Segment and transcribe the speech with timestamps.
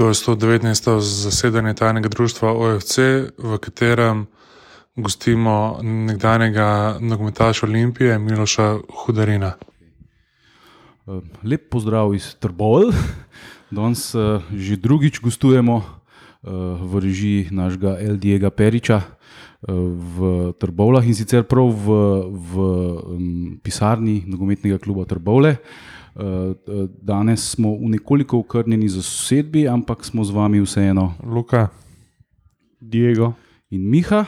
[0.00, 0.64] To je 119.
[1.00, 2.98] zasedanje tajnega društva OFC,
[3.36, 4.26] v katerem
[4.96, 9.52] gostimo nekdanjega nogometaša Olimpije Miloša Hudarina.
[11.44, 12.96] Lep pozdrav iz Trbol.
[13.70, 15.84] Danes uh, že drugič gostujemo uh,
[16.80, 18.50] v režiji našega L.D.G.
[18.56, 19.04] Periča uh,
[20.16, 20.16] v
[20.56, 21.88] Trbovlah in sicer prav v,
[22.24, 25.60] v um, pisarni nogometnega kluba Trbole.
[26.20, 26.52] Uh,
[27.00, 31.14] danes smo v nekoliko okrnjeni za sosedbi, ampak smo z vami vseeno.
[31.24, 31.68] Luka,
[32.80, 33.32] Diego
[33.70, 34.24] in Miha.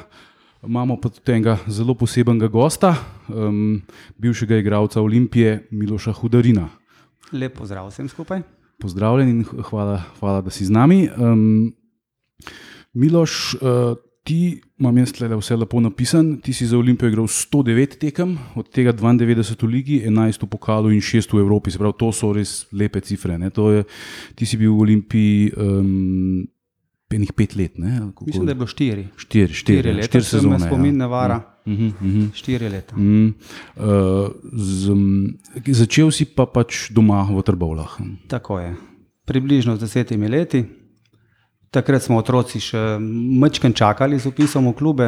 [0.63, 2.95] Imamo pa tudi enega zelo posebnega gosta,
[3.29, 3.83] um,
[4.17, 6.69] bivšega igralca Olimpije Miloša Hudarina.
[7.33, 8.41] Lep pozdrav vsem skupaj.
[8.81, 11.11] Pozdravljen in hvala, hvala da si z nami.
[11.19, 11.75] Um,
[12.95, 16.37] Miloš, uh, ti imam jaz tle vse lepo napisan.
[16.43, 20.95] Ti si za Olimpijo igral 109 tekem, od tega 92 v Ligi, 11 v Pokalu
[20.95, 21.71] in 6 v Evropi.
[21.71, 23.39] Se pravi, to so res lepe cifre.
[23.39, 23.85] Je,
[24.35, 25.53] ti si bil v Olimpiji.
[25.57, 26.49] Um,
[27.13, 27.77] Enih pet let.
[27.77, 27.99] Ne?
[28.09, 28.25] Kako?
[28.25, 29.03] Mislim, da je bilo štiri.
[29.21, 30.57] Štiri, štiri, štiri leta, štiri sezone.
[30.57, 31.35] Če me spomin ne vara.
[31.35, 31.73] Ja.
[31.73, 32.31] Uh -huh, uh -huh.
[32.35, 32.97] Štiri leta.
[32.97, 33.33] Uh -huh.
[33.77, 38.01] uh, z, um, začel si pa pač doma v Trbovlah.
[38.29, 38.75] Tako je.
[39.25, 40.65] Približno z desetimi leti.
[41.73, 45.07] Takrat smo otroci še mečken čakali z upisom v klube,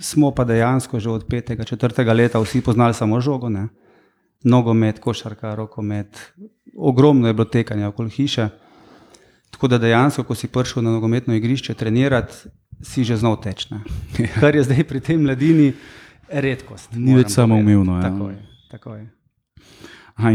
[0.00, 3.52] smo pa dejansko že od petega, četrtega leta vsi poznali samo žogo.
[3.52, 3.68] Ne?
[4.44, 6.32] Nogomet, košarka, rokomet.
[6.76, 8.48] Ogromno je bilo tekanja okoli hiše.
[9.52, 12.48] Tako da dejansko, ko si prišel na nogometno igrišče trenirati,
[12.82, 13.76] si že znal teči.
[14.40, 15.72] Kar je zdaj pri tem mladini
[16.28, 16.96] redkost.
[16.96, 18.00] Ni več samo umevno.
[18.00, 18.08] Ja.
[18.08, 18.40] Tako je.
[18.70, 19.13] Tako je.
[20.14, 20.30] Aha,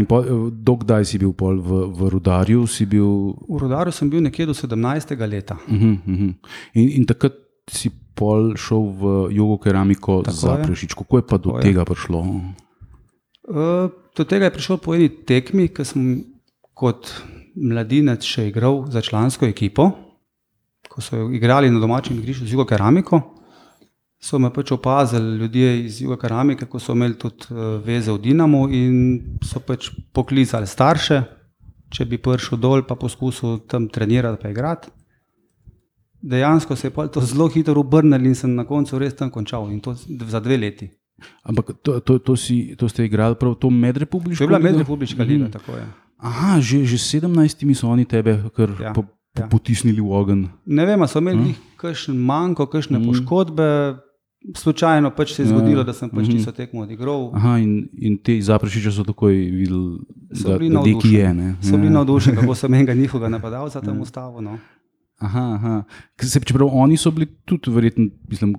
[0.52, 2.68] dokdaj si bil v, v Rudarju?
[2.84, 3.32] Bil...
[3.48, 5.16] V Rudarju sem bil nekje do 17.
[5.26, 5.56] leta.
[5.68, 6.34] Uh -huh, uh -huh.
[6.74, 7.32] In, in takrat
[7.70, 10.94] si pol šel v jugo keramiko za prešič.
[10.94, 11.84] Kako je pa do Tako tega je.
[11.84, 12.20] prišlo?
[12.20, 16.24] Uh, do tega je prišlo po eni tekmi, ki sem
[16.74, 17.24] kot
[17.56, 19.90] mladinec še igral za člansko ekipo,
[20.88, 23.39] ko so igrali na domačem igrišču z jugo keramiko.
[24.20, 28.66] So me pač opazili ljudje iz juga keramike, ko so imeli tudi veze v Dinamu
[28.68, 31.22] in so pač poklicali starše,
[31.88, 34.92] če bi prišel dol in poskusil tam trenirati, pa igrati.
[36.20, 39.80] Dejansko se je to zelo hitro obrnilo in sem na koncu res tam končal in
[39.80, 40.90] to za dve leti.
[41.42, 44.40] Ampak to, to, to, si, to ste igrali prav to medrepubliško?
[44.40, 45.52] To je bila medrepubliška liga, mm.
[45.52, 45.86] tako je.
[46.20, 49.48] Aha, že, že 17 so oni tebe kar ja, po, po, ja.
[49.48, 50.48] potisnili v ogen.
[50.66, 51.76] Ne vem, so imeli hm?
[51.80, 53.08] kakšen manjko, kakšne hm.
[53.08, 53.68] poškodbe.
[54.56, 55.84] Slučajno pač se je zgodilo, ja.
[55.84, 56.32] da sem pač -hmm.
[56.32, 57.30] tisto tekmo odigral.
[57.34, 59.98] Aha, in, in ti zaprašiči so takoj videli,
[60.44, 61.34] da, da neki je.
[61.34, 61.54] Ne?
[61.62, 61.90] So bili ja.
[61.90, 64.02] navdušeni, kako sem enega njihovega napadalca tam ja.
[64.02, 64.40] ustavil.
[64.40, 64.58] No.
[65.18, 65.82] Aha, aha.
[66.22, 68.54] Se, čeprav oni so bili tudi, verjetno, mislim,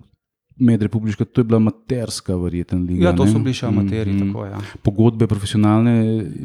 [0.60, 2.80] medrepubliška, to je bila amaterska, verjetno.
[2.80, 4.14] Liga, ja, to so bili še amateri.
[4.14, 4.60] Mm, tako, ja.
[4.84, 5.96] Pogodbe profesionalne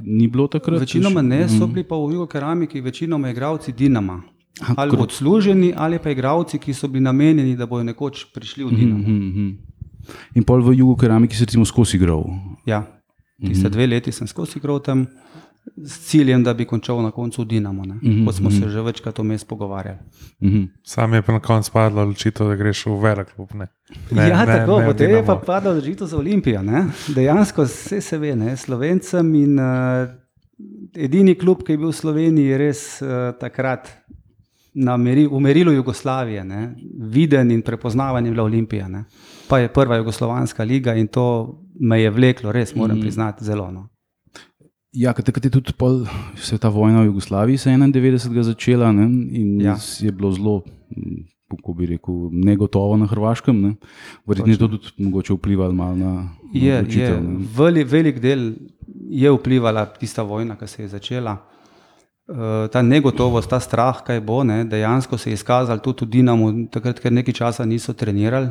[0.04, 0.80] ni bilo takrat?
[0.80, 4.22] Večinoma ne, so bili pa v Jugo keramiki, večinoma igravci Dinama.
[4.76, 5.00] Ali kr...
[5.00, 9.08] odsluženi, ali pa igravci, ki so bili namenjeni, da bodo nekoč prišli v Dinamo.
[9.08, 9.54] Mm -hmm.
[10.34, 12.24] In pol v Jugo keramiki si recimo skozi igral?
[12.66, 12.86] Ja,
[13.40, 13.72] tiste mm -hmm.
[13.72, 15.06] dve leti sem skozi igral tam
[15.76, 18.24] s ciljem, da bi končal na koncu Dinamo, mm -hmm.
[18.26, 19.98] kot smo se že večkrat o mes pogovarjali.
[20.40, 20.68] Mm -hmm.
[20.82, 23.54] Sam je pa na koncu padla odločitev, da greš v velik klub.
[23.54, 23.66] Ne?
[24.10, 26.62] Ne, ja, ne, tako, ne, potem je pa padla odločitev za Olimpijo.
[26.62, 26.86] Ne?
[27.08, 28.56] Dejansko vse se ve, ne?
[28.56, 30.08] Slovencem in uh,
[30.94, 33.08] edini klub, ki je bil v Sloveniji, res uh,
[33.40, 33.88] takrat.
[34.76, 39.04] Meri, v merilu Jugoslavije, ne, viden in prepoznavan je bila Olimpija, ne.
[39.48, 43.00] pa je prva Jugoslovanska liga in to me je vleklo, res moram mm.
[43.00, 43.70] priznati, zelo.
[43.70, 43.88] No.
[44.92, 46.04] Ja, takrat je tudi pol,
[46.36, 48.42] se ta vojna v Jugoslaviji, se je 91.
[48.42, 49.76] začela ne, in ja.
[50.00, 50.62] je bilo zelo,
[51.50, 53.60] kako bi rekel, negotovo na Hrvaškem.
[53.62, 53.74] Ne.
[54.26, 55.94] Verjetno je to tudi mogoče vplivalo na.
[55.94, 57.22] na je, je.
[57.56, 58.52] Veli, velik del
[59.10, 61.36] je vplivala tista vojna, ki se je začela.
[62.26, 66.48] Uh, ta negotovost, ta strah, kaj bo, ne, dejansko se je izkazal tudi v Dinamu,
[66.74, 68.50] takrat, ker nekaj časa niso trenirali.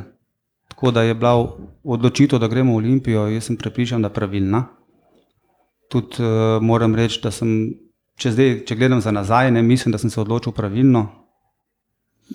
[0.72, 1.36] Tako da je bila
[1.84, 4.64] odločitev, da gremo v Olimpijo, jaz sem prepričan, da je pravilna
[5.90, 7.52] tudi uh, moram reči, da sem,
[8.20, 11.06] če, zdaj, če gledam za nazaj, ne mislim, da sem se odločil pravilno.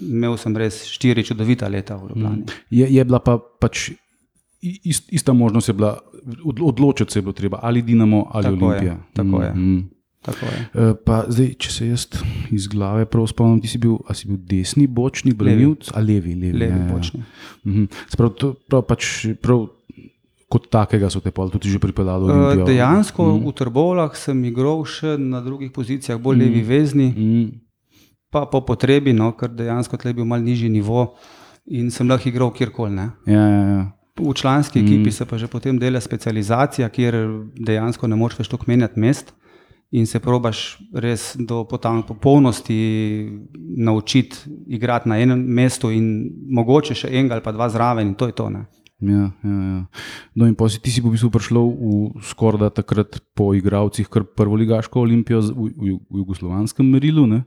[0.00, 2.44] Imel sem res štiri čudovita leta v Ljubljani.
[2.44, 2.58] Mm.
[2.78, 3.90] Je, je bila pa pač
[4.62, 5.96] ist, ista možnost, bila,
[6.46, 8.92] odločiti se je bilo treba, ali Dinamo ali tako Olimpija.
[8.92, 9.54] Je, tako je.
[9.54, 9.74] Mm.
[9.74, 9.82] Je.
[9.82, 9.99] Uh,
[11.06, 12.06] pa zdaj, če se jaz
[12.52, 16.58] iz glave prav spomnim, ti si bil, si bil desni bočni, branilc, ali levi, levi,
[16.60, 17.20] levi ja, bočni.
[17.20, 17.70] Ja.
[17.70, 17.86] Mhm.
[18.12, 19.06] Sprav, to, prav, pač,
[19.40, 19.64] prav,
[20.50, 22.64] kot takega so te tudi že pripeljali do tega?
[22.66, 23.46] Dejansko mm.
[23.46, 26.42] v Trbovlah sem igral še na drugih pozicijah, bolj mm.
[26.42, 27.46] levi vezni, mm.
[28.34, 31.14] pa po potrebi, no, ker dejansko tle je bil mal nižji nivo
[31.70, 33.06] in sem lahko igral kjerkoli.
[33.30, 33.82] Ja, ja, ja.
[34.20, 34.86] V članski mm.
[34.86, 37.22] ekipi se pa že potem dela specializacija, kjer
[37.54, 39.30] dejansko ne moreš več toliko menjati mest.
[39.90, 41.64] In se probaš res do
[42.06, 42.76] popolnosti
[43.76, 48.30] naučiti igrati na enem mestu, in mogoče še enega ali pa dva zraven, in to
[48.30, 48.50] je to.
[48.50, 48.66] Ne.
[49.00, 49.84] Ja, ja, ja.
[50.36, 54.26] No, in posi, ti si v bistvu prišel v skoraj da takrat po igravcih, kar
[54.28, 57.24] prvo ligaško olimpijo v, v, jugoslovanskem merilu.
[57.26, 57.42] Ne.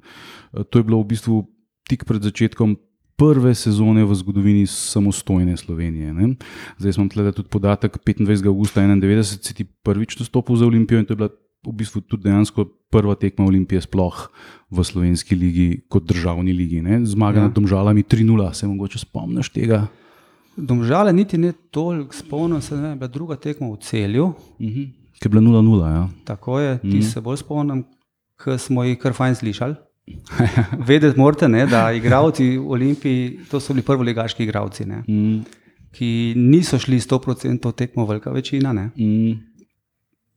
[0.51, 1.44] To je bilo v bistvu
[1.86, 2.74] tik pred začetkom
[3.13, 6.10] prve sezone v zgodovini samostojne Slovenije.
[6.18, 6.34] Ne.
[6.81, 8.50] Zdaj smo tukaj tudi podatek 25.
[8.50, 11.30] augusta 91, si ti prvič dostopil za olimpijo in to je bila
[11.65, 14.30] v bistvu tudi dejansko prva tekma Olimpije, sploh
[14.71, 16.81] v slovenski ligi, kot državni ligi.
[16.81, 17.01] Ne?
[17.06, 17.48] Zmaga ja.
[17.48, 19.88] nad Domžalami 3-0, se mogoče spomniš tega.
[20.57, 24.25] Domžale niti ne toliko spomnim, se ne vem, druga tekma v celju.
[24.60, 24.92] Uh -huh.
[25.19, 25.94] Ki je bila 0-0.
[25.95, 26.10] Ja.
[26.25, 27.01] Tako je, ti uh mhm.
[27.01, 27.13] -huh.
[27.13, 27.86] se bolj spomnim,
[28.44, 29.75] ker smo jih kar fajn slišali.
[30.88, 35.39] Vedeti morate, ne, da igravci v Olimpiji, to so bili prvoligaški igravci, ne, mm.
[35.92, 38.74] ki niso šli 100% tekmo, velika večina.
[38.74, 39.31] Mm.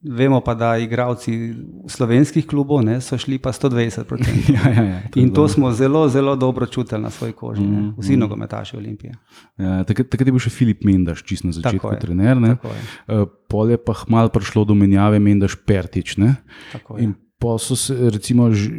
[0.06, 1.55] Vemo pa, da igravci
[1.88, 4.06] slovenskih klubov ne, so šli pa 120%.
[4.56, 7.94] ja, ja, ja, to In to smo zelo, zelo dobro čutili na svoji koži, mm,
[7.99, 8.20] vsi mm.
[8.20, 9.14] nogometaši Olimpije.
[9.58, 12.38] Ja, takrat, takrat je bil še Filip Mendaš, čist na začetku je, trener.
[12.38, 16.14] Uh, pol je pa malo prišlo do menjave Mendaš Pertič.
[16.20, 18.70] In pa so se, recimo, že,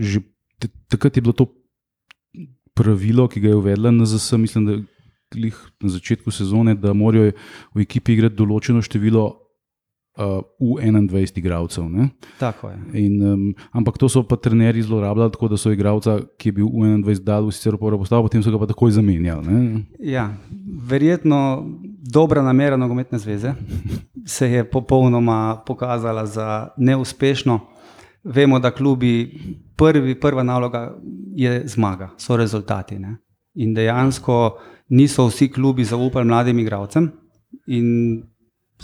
[0.00, 0.18] že
[0.88, 1.50] takrat je bilo to
[2.74, 4.80] pravilo, ki ga je uvedla NZS, mislim, da
[5.80, 7.32] na začetku sezone, da morajo
[7.74, 9.49] v ekipi igrati določeno število
[10.20, 11.84] uh, U21 igralcev.
[12.92, 16.66] In, um, ampak to so pa trenerji zlorabljali tako, da so igralca, ki je bil
[16.66, 19.84] U21 dal v sicer prvo postavo, potem so ga pa takoj zamenjali.
[19.98, 20.30] Ja,
[20.88, 21.66] verjetno
[22.12, 23.52] dobra namera nogometne zveze
[24.36, 27.60] se je popolnoma pokazala za neuspešno.
[28.24, 29.40] Vemo, da klubi
[29.76, 30.98] prvi, prva naloga
[31.36, 32.98] je zmaga, so rezultati.
[32.98, 33.16] Ne?
[33.54, 34.58] In dejansko
[34.88, 37.10] niso vsi klubi zaupali mladim igralcem.
[37.66, 38.22] In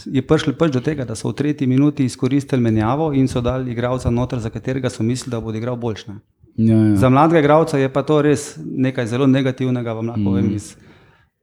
[0.04, 3.72] je prišlo pač do tega, da so v tretji minuti izkoristili menjavo in so dali
[3.72, 6.12] igralca noter, za katerega so mislili, da bo igral boljše.
[6.56, 6.96] Ja, ja.
[6.96, 10.52] Za mladega igralca je pa to res nekaj zelo negativnega, vam lahko povem.
[10.56, 10.85] Mm.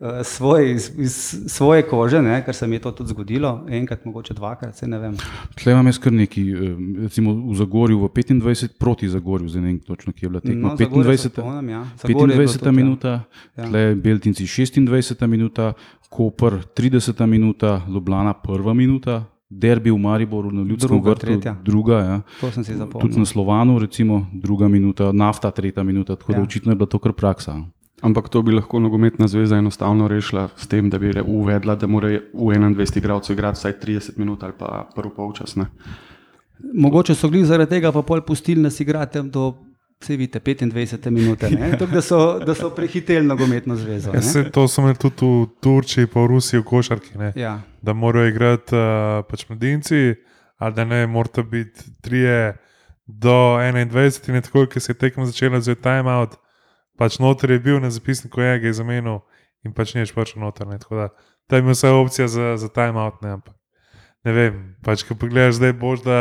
[0.04, 4.06] Eh, svoj, iz, iz svoje kože, ne, ker se mi je to tudi zgodilo, enkrat,
[4.06, 5.16] mogoče dvakrat, se ne vem.
[5.56, 6.74] Tukaj imam jaz kar nekaj, eh,
[7.06, 10.68] recimo v Zagorju, v 25 proti Zagorju, zdaj ne vem točno, kje je bila tekma.
[10.68, 11.86] No, 25, spomnim, ja.
[12.04, 13.24] 25 tudi, minuta,
[13.56, 13.70] ja.
[13.70, 15.74] tle Beltinci 26 minuta,
[16.10, 19.24] Koper 30 minuta, Ljubljana prva minuta.
[19.50, 21.56] Derbi v Mariboru na ljudskem druga, vrtu, tretja.
[21.64, 22.22] druga, ja.
[22.42, 23.06] to sem si zapomnil.
[23.06, 26.38] Tudi na Slovanu, recimo, druga minuta, nafta, tretja minuta, tako ja.
[26.38, 27.62] da očitno je bila to kar praksa.
[28.04, 32.10] Ampak to bi lahko nogometna zveza enostavno rešila s tem, da bi uvedla, da mora
[32.10, 35.56] v 21 igralcev igrati vsaj 30 minut ali pa prvo polčas.
[36.74, 39.54] Mogoče so bili zaradi tega pa pol pustili nas igrati do
[40.04, 41.40] vse vidite, 25 minut,
[41.80, 44.12] da, da so prehiteli nogometno zvezo.
[44.14, 47.16] Ja, se, to so imeli tudi v Turčiji, pa v Rusiji, v košarki.
[47.36, 47.62] Ja.
[47.82, 50.16] Da morajo igrati uh, pač mladinci,
[50.58, 52.58] ali da ne morajo biti trije
[53.08, 56.43] do 21, in tako, ki se je tekmo začela z timeout
[56.98, 59.22] pač noter je bil na zapisniku, je ga zamenil
[59.63, 60.68] in pač ni več prišel noter.
[60.69, 61.10] Ne, da,
[61.50, 63.22] da je imel vse opcije za, za timeout.
[63.24, 63.56] Ne, ampak,
[64.25, 66.18] ne vem, pač ko pogledaš zdaj, boš da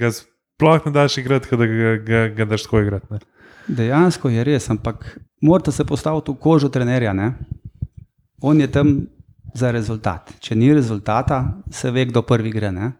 [0.00, 3.10] ga sploh ne daš igrati, da ga, ga, ga daš tako igrati.
[3.12, 3.22] Ne.
[3.68, 5.06] Dejansko je res, ampak
[5.42, 7.12] morate se postaviti v kožo trenerja.
[7.16, 7.32] Ne?
[8.42, 9.06] On je tam
[9.54, 10.34] za rezultat.
[10.40, 12.72] Če ni rezultata, se ve, kdo prvi gre.
[12.74, 12.92] Ne?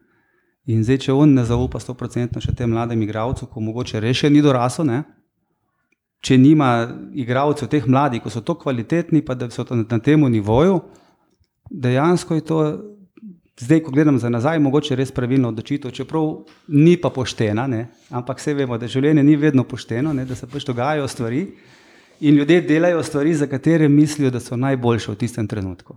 [0.71, 4.41] In zdaj, če on ne zaupa 100% še tem mladim igravcem, ko mogoče reše ni
[4.41, 4.89] dorasel,
[6.25, 10.81] če nima igralcev, teh mladih, ko so tako kvalitetni, pa da so na tem nivoju,
[11.71, 12.61] dejansko je to,
[13.61, 16.31] zdaj, ko gledam za nazaj, mogoče res pravilno odločitev, čeprav
[16.69, 17.87] ni pa poštena, ne?
[18.11, 20.25] ampak vse vemo, da življenje ni vedno pošteno, ne?
[20.25, 21.45] da se pač dogajajo stvari
[22.21, 25.97] in ljudje delajo stvari, za katere mislijo, da so najboljše v tistem trenutku.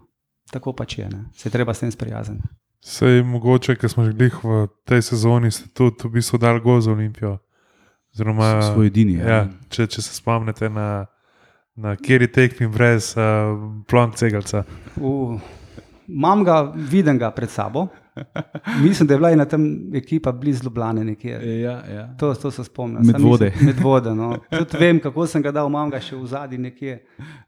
[0.51, 1.25] Tako pač je, ne?
[1.35, 2.47] se treba s tem sprijazniti.
[2.83, 6.77] Sej mogoče, ker smo že bili v tej sezoni, ste tudi v bistvu dal go
[6.81, 7.37] za Olimpijo.
[8.17, 9.13] Oziroma, svoj edini.
[9.13, 9.27] Ja.
[9.29, 11.05] Ja, če, če se spomnite na,
[11.77, 13.51] na kjer je tekmi brez uh,
[13.85, 14.63] plonk cegelca.
[16.07, 17.85] Imam ga, vidim ga pred sabo.
[18.81, 21.03] Mislim, da je bila ena tam ekipa blizu Ljubljana.
[21.21, 22.07] Ja, ja.
[22.17, 23.05] To, to se spomnim.
[23.05, 23.51] Med vode.
[23.61, 24.31] Med vode no.
[24.49, 26.97] Tudi vem, kako sem ga dal, imam ga še v zadnji nekje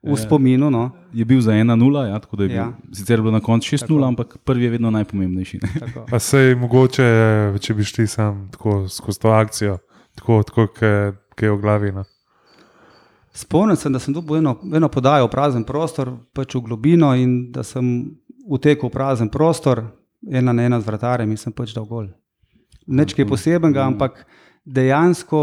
[0.05, 0.21] v ja.
[0.21, 0.69] spominu.
[0.69, 0.91] No.
[1.17, 2.61] Je bil za 1-0, ja, tako da je bil.
[2.61, 2.69] Ja.
[2.93, 5.65] Sicer je bilo na koncu 6-0, ampak prvi je vedno najpomembnejši.
[6.13, 7.11] Pa sej mogoče,
[7.57, 9.79] če bi šli sam tako skozi to akcijo
[10.15, 11.91] tako, tako ki je v glavi.
[11.91, 12.05] No.
[13.33, 17.63] Spomnim se, da sem tu eno, eno podajal prazen prostor, pač v globino in da
[17.63, 17.85] sem
[18.49, 19.83] utekel v prazen prostor,
[20.27, 22.09] ena na ena z vratarjem in sem pač dal gol.
[22.87, 24.25] Neč kaj posebenega, ampak
[24.65, 25.41] dejansko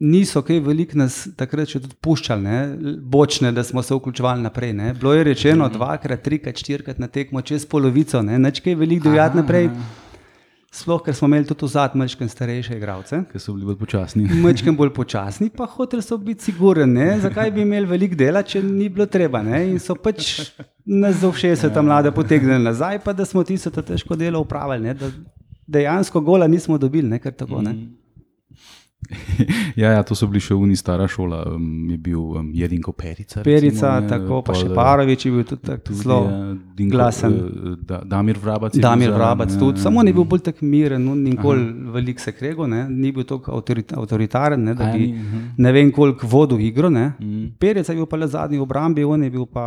[0.00, 2.58] niso kaj veliko nas takrat še tudi puščali, ne?
[3.00, 4.72] bočne, da smo se vključevali naprej.
[4.76, 4.92] Ne?
[4.96, 9.70] Bilo je rečeno dvakrat, trikrat, štirikrat na tekmo, čez polovico, neč kaj veliko dojati naprej.
[10.76, 13.22] Sploh, ker smo imeli tudi v zadnjem mečkem starejše igralce.
[13.30, 14.26] Ki so bili bolj počasni.
[14.44, 17.06] Mečkem bolj počasni, pa hoteli so biti sigurni.
[17.22, 19.40] Zakaj bi imeli veliko dela, če ni bilo treba.
[19.46, 19.62] Ne?
[19.70, 20.50] In so pač
[20.84, 24.92] nas za vse se tam mlade potegnili nazaj, pa da smo tisto težko delo upravili.
[25.00, 25.08] Da
[25.66, 27.62] dejansko gola nismo dobili, ne kar tako.
[27.62, 27.72] Ne?
[27.72, 28.05] Mm.
[29.80, 33.42] ja, ja, to so bili še uni stara šola, um, je bil um, Jedinko Perica.
[33.46, 37.36] Perica, recimo, tako pa še Parovič je bil tudi tako zelo ja, glasen.
[37.36, 38.78] Uh, da, Damir Vrabac.
[38.80, 40.08] Damir Vrabac ja, tudi, ja, samo ja.
[40.08, 44.66] ni bil bolj tako miren, no, nikoli velik se krego, ne, ni bil tako avtoritaren,
[44.70, 46.90] ne, da bi Aj, ne vem koliko vodil igro.
[46.90, 47.56] Mm.
[47.58, 49.66] Perica je bil pa le zadnji v obrambi, on je bil pa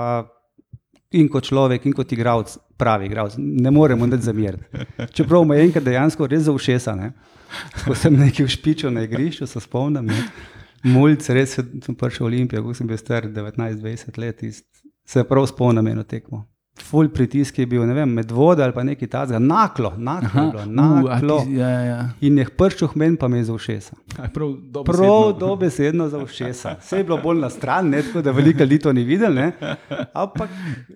[1.11, 3.37] in kot človek, in kot igralec, pravi igralec.
[3.37, 4.85] Ne moremo nič zameriti.
[5.13, 6.95] Čeprav mu je enkrat dejansko res za ušesa.
[7.85, 10.11] Ko sem nekaj špičil na igrišču, se spomnim.
[10.83, 14.45] Mulj, res sem prišel v Olimpijo, ko sem bil star 19-20 let,
[15.09, 16.45] se prav spomnim eno tekmo
[16.81, 20.65] ful pritisk je bil, ne vem, med vodo ali pa nekaj takega, naklo, naklo, Aha,
[20.65, 21.35] naklo.
[21.35, 21.99] Uh, ti, ja, ja.
[22.21, 23.95] In je prščuh meni pa me za ušesa.
[24.33, 25.33] Prav dobesedno.
[25.39, 26.75] dobesedno za ušesa.
[26.79, 29.51] Vse je bilo bolj na stran, ne, tako da veliko ljudi to ni videl, ne.
[30.23, 30.49] ampak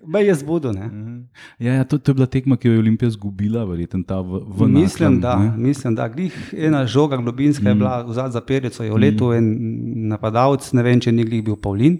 [0.06, 0.72] me je zbudil.
[0.72, 1.20] Mhm.
[1.58, 4.40] Ja, ja, to, to je bila tekma, ki jo je Olimpija izgubila, verjetno ta v,
[4.46, 6.08] v mislim, da, mislim, da.
[6.08, 7.68] Glih ena žoga globinska mm.
[7.68, 9.36] je bila vzad za perico, je v letu mm.
[9.36, 11.98] en napadalec, ne vem, če ni bil Pavlin.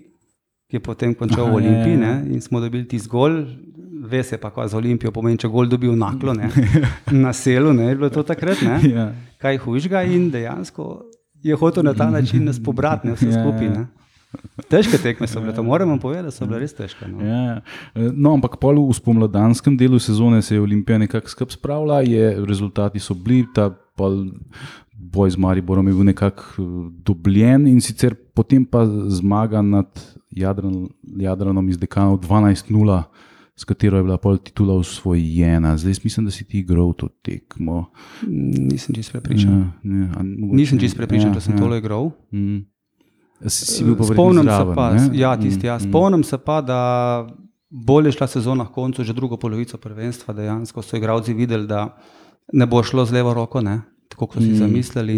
[0.74, 2.14] Ki je potem končal Aha, v Olimpiji ja, ja.
[2.34, 3.44] in smo dobili ti zgolj,
[4.10, 6.48] ve se pa, kaj za Olimpijo pomeni, če gol dobil naklo ne?
[7.24, 9.12] na selu, ne je bilo to takrat, ja.
[9.38, 11.04] kaj hujšega in dejansko
[11.46, 13.70] je hotel na ta način nas pobrati, vse ja, skupaj.
[13.70, 13.86] Ne?
[14.66, 17.06] Težke tekme so bile, to moramo povedati, so bile res težke.
[17.06, 17.60] No, ja.
[17.94, 22.98] no ampak pol v spomladanskem delu sezone se je Olimpija nekako skrb spravila, je, rezultati
[22.98, 24.24] so bili, ta pol
[24.94, 30.88] boj z Mariborom je bil nekako eh, dobljen in sicer potem pa zmaga nad Jadran,
[31.02, 33.02] Jadranom iz Dekanov 12-0
[33.56, 35.76] s katero je bila pol titula usvojena.
[35.78, 37.84] Zdaj mislim, da si ti igral to tekmo.
[38.26, 39.52] Nisem čisto prepričan.
[39.52, 40.08] Ja, ne,
[40.38, 41.60] mogoče, Nisem čisto prepričan, ja, da sem ja.
[41.60, 42.10] tole igral.
[42.32, 42.58] Mm.
[43.46, 45.76] Si, si bil spomnim zraven, se pa, ja, tisti, ja.
[45.76, 45.88] Mm, mm.
[45.88, 46.80] spomnim se pa, da
[47.70, 50.34] bolje šla sezona na koncu, že drugo polovico prvenstva.
[50.34, 51.96] Dejansko so igralci videli, da
[52.52, 53.80] ne bo šlo z levo roko, ne?
[54.14, 54.62] Tako kot so si mm.
[54.62, 55.16] zamislili.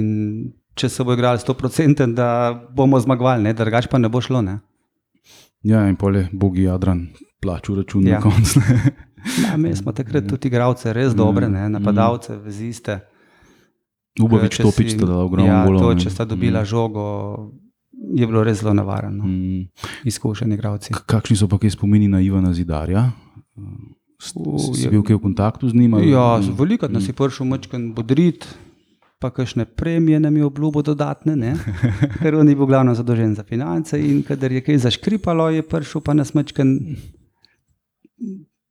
[0.76, 2.28] Če se bo igrali 100%, da
[2.76, 4.42] bomo zmagovali, drugače pa ne bo šlo.
[4.44, 4.58] Ne?
[5.64, 7.06] Ja, in polje, bogi Jadran,
[7.40, 8.18] plaču račun ja.
[8.18, 8.60] na koncu.
[9.44, 11.68] ja, mi smo takrat tudi igralce, res dobre, ne?
[11.72, 13.00] napadalce, veziste.
[14.20, 15.98] Ubovič topič, da je ogromno ja, bolj.
[16.04, 16.68] Če sta dobila mm.
[16.68, 17.06] žogo,
[18.16, 19.24] je bilo res zelo nevarno.
[19.24, 19.66] Mm.
[20.08, 20.94] Izkušeni igralci.
[21.08, 23.10] Kakšni so pa kaj spomini na Ivana Zidarja?
[24.20, 26.00] Si bil kaj v kontaktu z njima?
[26.04, 26.54] Ja, mm.
[26.56, 28.46] veliko nas je prišel močken bodrit.
[29.18, 31.54] Pa kakšne premije nam je obljubo dodatne,
[32.20, 34.00] ker on je bil glavno zadolžen za finance.
[34.00, 36.76] In kadar je kaj zaškripalo, je prišel pa nas močken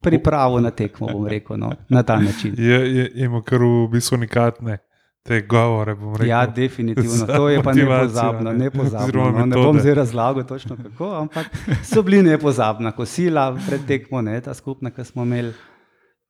[0.06, 2.54] pripravo na tekmo, bom rekel, no, na ta način.
[2.70, 4.78] Je, je, ima kar v bistvu nekatne
[5.26, 5.96] te govore.
[6.28, 7.26] Ja, definitivno.
[7.26, 8.52] To je pa nepozabno.
[8.52, 11.50] Ne, nepozabno no, ne bom zdaj razlagal točno kako, ampak
[11.84, 15.54] so bili nepozabna kosila pred tekmo, ne, ta skupna, ki smo imeli.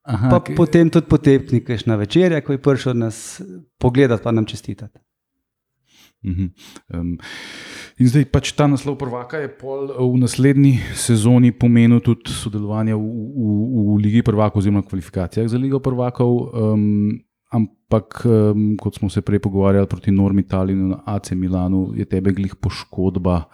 [0.06, 0.56] Aha, pa okay.
[0.56, 3.42] potem tudi potepniki na večerje, ko je prišel nas
[3.82, 5.00] pogledati, pa nam čestitati.
[6.26, 7.18] Um,
[8.02, 13.02] in zdaj pač ta naslov prvaka je pol v naslednji sezoni pomenil tudi sodelovanje v,
[13.02, 13.50] v,
[13.94, 16.50] v Ligi prvakov, oziroma kvalifikacijah za Ligo prvakov.
[16.50, 17.22] Um,
[17.54, 22.34] ampak, um, kot smo se prej pogovarjali proti Normi Talinu na AC Milanu, je tebe
[22.34, 23.46] glih poškodba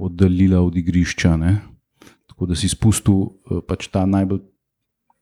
[0.00, 1.36] oddaljila od igrišča.
[1.36, 1.60] Ne?
[2.28, 4.42] Tako da si spustil uh, pač ta najbolj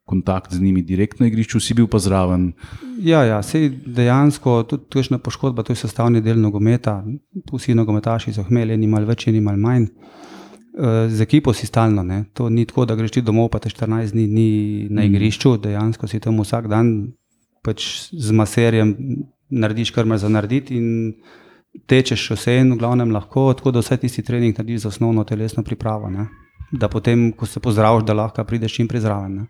[0.04, 2.52] kontakt z njimi direktno na igrišču, si bil pa zraven.
[3.00, 7.04] Ja, ja sej dejansko tudi tužna poškodba, to je sestavni del nogometa.
[7.52, 9.88] Vsi nogometaši so imeli, ni mal več, ni mal manj.
[10.72, 12.24] Eh, z ekipo si stalno, ne.
[12.32, 14.50] to ni tako, da greš ti domov, pa te 14 dni ni
[14.88, 15.04] na mm.
[15.04, 17.12] igrišču, dejansko si tam vsak dan
[17.62, 18.94] pač z maserjem
[19.52, 20.86] narediš, kar imaš za narediti in
[21.88, 25.62] tečeš vse in v glavnem lahko, tako da vse tisti trening narediš za osnovno telesno
[25.62, 26.08] pripravo.
[26.10, 26.26] Ne.
[26.72, 29.42] Da potem, ko se pozdraviš, da lahko prideš čim prej zraven.
[29.42, 29.46] Ne.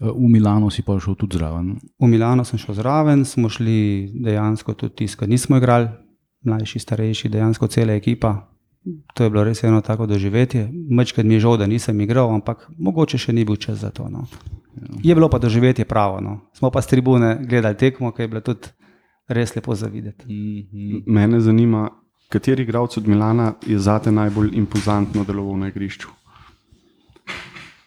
[0.00, 1.76] V Milano si pa šel tudi zraven.
[1.98, 5.88] V Milano sem šel zraven, smo šli dejansko tudi tisto, kar nismo igrali,
[6.44, 8.52] mlajši, starejši, dejansko cela ekipa.
[9.14, 10.68] To je bilo res eno tako doživetje.
[10.90, 14.08] Mečkrat mi je žal, da nisem igral, ampak mogoče še ni bil čas za to.
[14.08, 14.26] No.
[15.02, 16.20] Je bilo pa doživetje pravo.
[16.20, 16.40] No.
[16.54, 18.70] Smo pa s tribune gledali tekmo, ki je bilo tudi
[19.28, 20.26] res lepo zavideti.
[20.28, 21.02] -hmm.
[21.06, 21.90] Mene zanima,
[22.28, 26.08] kateri igralec od Milana je zate najbolj impozantno deloval na igrišču.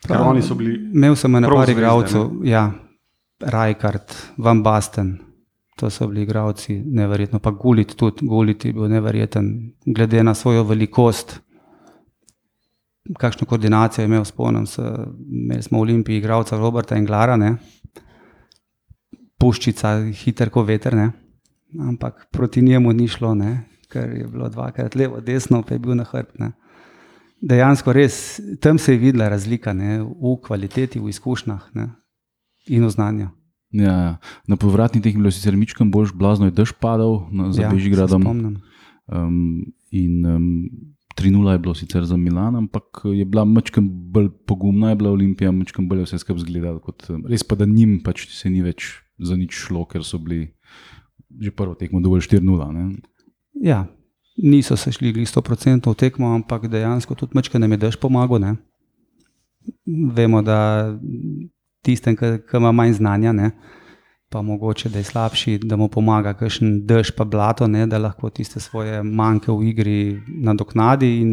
[0.09, 0.75] Ker oni so bili.
[0.93, 2.69] Imel sem na par igralcev, ja,
[3.39, 5.17] Rajkard, Van Basten.
[5.79, 7.39] To so bili igralci, neverjetno.
[7.39, 9.53] Pa Gulit tudi, Gulit je bil neverjeten,
[9.85, 11.39] glede na svojo velikost.
[13.17, 14.83] Kakšno koordinacijo je imel, spomnim se,
[15.31, 17.37] imeli smo v Olimpiji igralca Roberta in Glara.
[17.37, 17.55] Ne?
[19.39, 21.09] puščica, hiter kot veter, ne?
[21.85, 23.51] ampak proti njemu ni šlo, ne?
[23.89, 26.51] ker je bilo dvakrat levo, desno, pa je bil na hrbtu.
[27.41, 30.01] Dejansko res tam se je videla razlika ne?
[30.03, 31.89] v kvaliteti, v izkušnjah ne?
[32.67, 33.29] in v znanju.
[33.71, 34.13] Ja, ja.
[34.49, 38.25] na povratni teh je bilo sicer mičkam boljš, blazno je dež padal za ja, Bežigradom.
[39.09, 39.61] Um,
[39.93, 40.47] in um,
[41.19, 45.51] 3-0 je bilo sicer za Milan, ampak je bila mačkam bolj pogumna, je bila Olimpija,
[45.51, 46.81] mačkam bolj vse skupaj zgledala.
[47.29, 50.49] Res pa, da njim pač se ni več za nič šlo, ker so bili
[51.29, 52.97] že prvo tekmo dovolj 4-0.
[53.61, 53.85] Ja,
[54.43, 58.39] niso se šli 100% v tekmo, ampak dejansko tudi mačka nam je dež pomagal.
[58.39, 58.55] Ne?
[59.85, 60.89] Vemo, da
[61.83, 63.51] tistem, ki ima manj znanja, ne?
[64.29, 67.87] pa mogoče da je slabši, da mu pomaga kakšen dež pa blato, ne?
[67.87, 71.15] da lahko tiste svoje manjke v igri nadoknadi.
[71.21, 71.31] In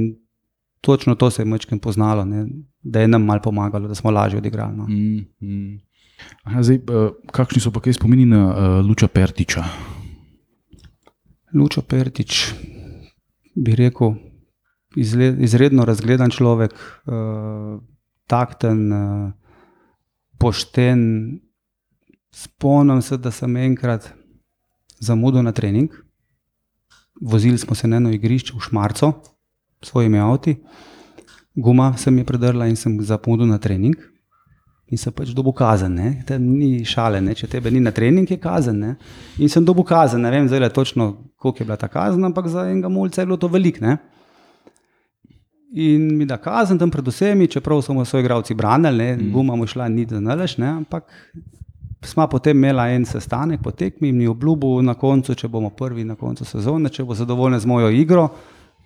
[0.81, 2.47] točno to se je mačkem poznalo, ne?
[2.83, 4.77] da je nam mal pomagalo, da smo lažje odigrali.
[4.77, 4.87] No?
[4.89, 5.81] Mm, mm.
[6.49, 9.65] Aha, zdaj, uh, kakšni so pa kaj spomini na uh, Luča Pertiča?
[11.53, 12.55] Luča Pertič,
[13.57, 14.15] bi rekel,
[14.97, 16.75] izled, izredno razgledan človek,
[17.07, 17.81] uh,
[18.27, 19.33] takten, uh,
[20.39, 21.41] pošten.
[22.37, 24.11] Spomnim se, da sem enkrat
[25.01, 25.93] zamudil na trening.
[27.21, 29.13] Vozili smo se na eno igrišče v Šmarcu,
[29.83, 30.59] svojimi avti,
[31.55, 33.97] guma se mi je predrla in sem zamudil na trening
[34.87, 35.97] in sem pač dobil kazen.
[36.27, 37.35] Tam ni šale, ne?
[37.35, 38.79] če tebe ni na trening, je kazen.
[38.79, 38.93] Ne?
[39.43, 41.13] In sem dobil kazen, ne vem zdaj točno,
[41.43, 43.81] koliko je bila ta kazen, ampak za enega mulca je bilo to velik.
[43.83, 43.97] Ne?
[45.75, 49.33] In mi da kazen tam pred vsemi, čeprav smo svoje igravci branili, mm.
[49.35, 50.69] guma mu šla ni da ne?
[50.69, 51.11] ampak
[52.07, 56.05] smo potem imeli en sestanek po tekmi in mi obljubil na koncu, če bomo prvi
[56.05, 58.29] na koncu sezone, če bo zadovoljen z mojo igro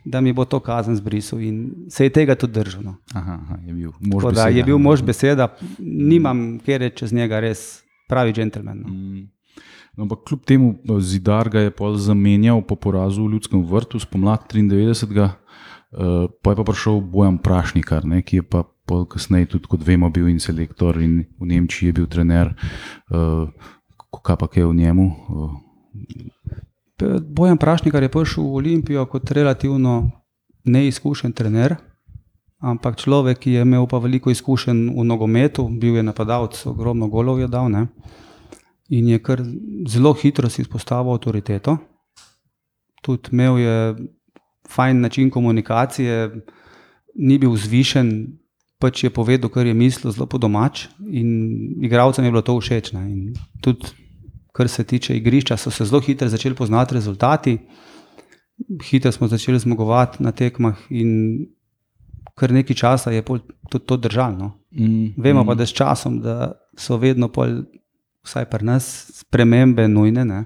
[0.05, 1.41] da mi bo to kazen zbrisal.
[1.41, 2.83] In se je tega tudi držal.
[2.83, 2.95] No.
[3.15, 4.49] Aha, je bil mož beseda.
[4.49, 8.81] Je bil mož beseda, nimam kjer reči čez njega, res pravi džentlmen.
[8.81, 8.89] No.
[8.89, 9.29] Mm.
[9.97, 15.29] No, ampak kljub temu zidar ga je zamenjal po porazu v Ljudskem vrtu spomladi 93.
[15.91, 18.63] Uh, pa je pa prišel Bojan Prašnikar, ne, ki je pa
[19.11, 22.55] kasneje tudi, kot vemo, bil in selektor in v Nemčiji je bil trener.
[23.11, 23.51] Uh,
[24.23, 25.07] kaj pa je v njemu?
[25.29, 25.59] Uh,
[27.03, 30.11] Bojan Prašnikar je prišel v Olimpijo kot relativno
[30.65, 31.77] neizkušen trener,
[32.61, 37.41] ampak človek, ki je imel pa veliko izkušenj v nogometu, bil je napadalec, ogromno golov
[37.41, 37.87] je dal ne?
[38.91, 39.39] in je kar
[39.87, 41.77] zelo hitro si izpostavil avtoriteto.
[43.03, 43.77] Tudi imel je
[44.69, 46.43] fajn način komunikacije,
[47.15, 48.11] ni bil zvišen,
[48.83, 52.93] pač je povedal, kar je mislil, zelo po domač in igravcem je bilo to všeč.
[53.63, 53.95] Tudi
[54.61, 57.59] kar se tiče igrišča, so se zelo hitro začeli poznati rezultati.
[58.85, 61.47] Hitro smo začeli zmagovati na tekmah, in
[62.37, 64.37] kar nekaj časa je tudi to držalo.
[64.37, 64.51] No.
[64.71, 65.47] Mm, Vemo mm.
[65.47, 67.63] pa, da s časom da so vedno, pol,
[68.25, 68.91] vsaj pri nas,
[69.23, 70.45] spremembe nujne, ne.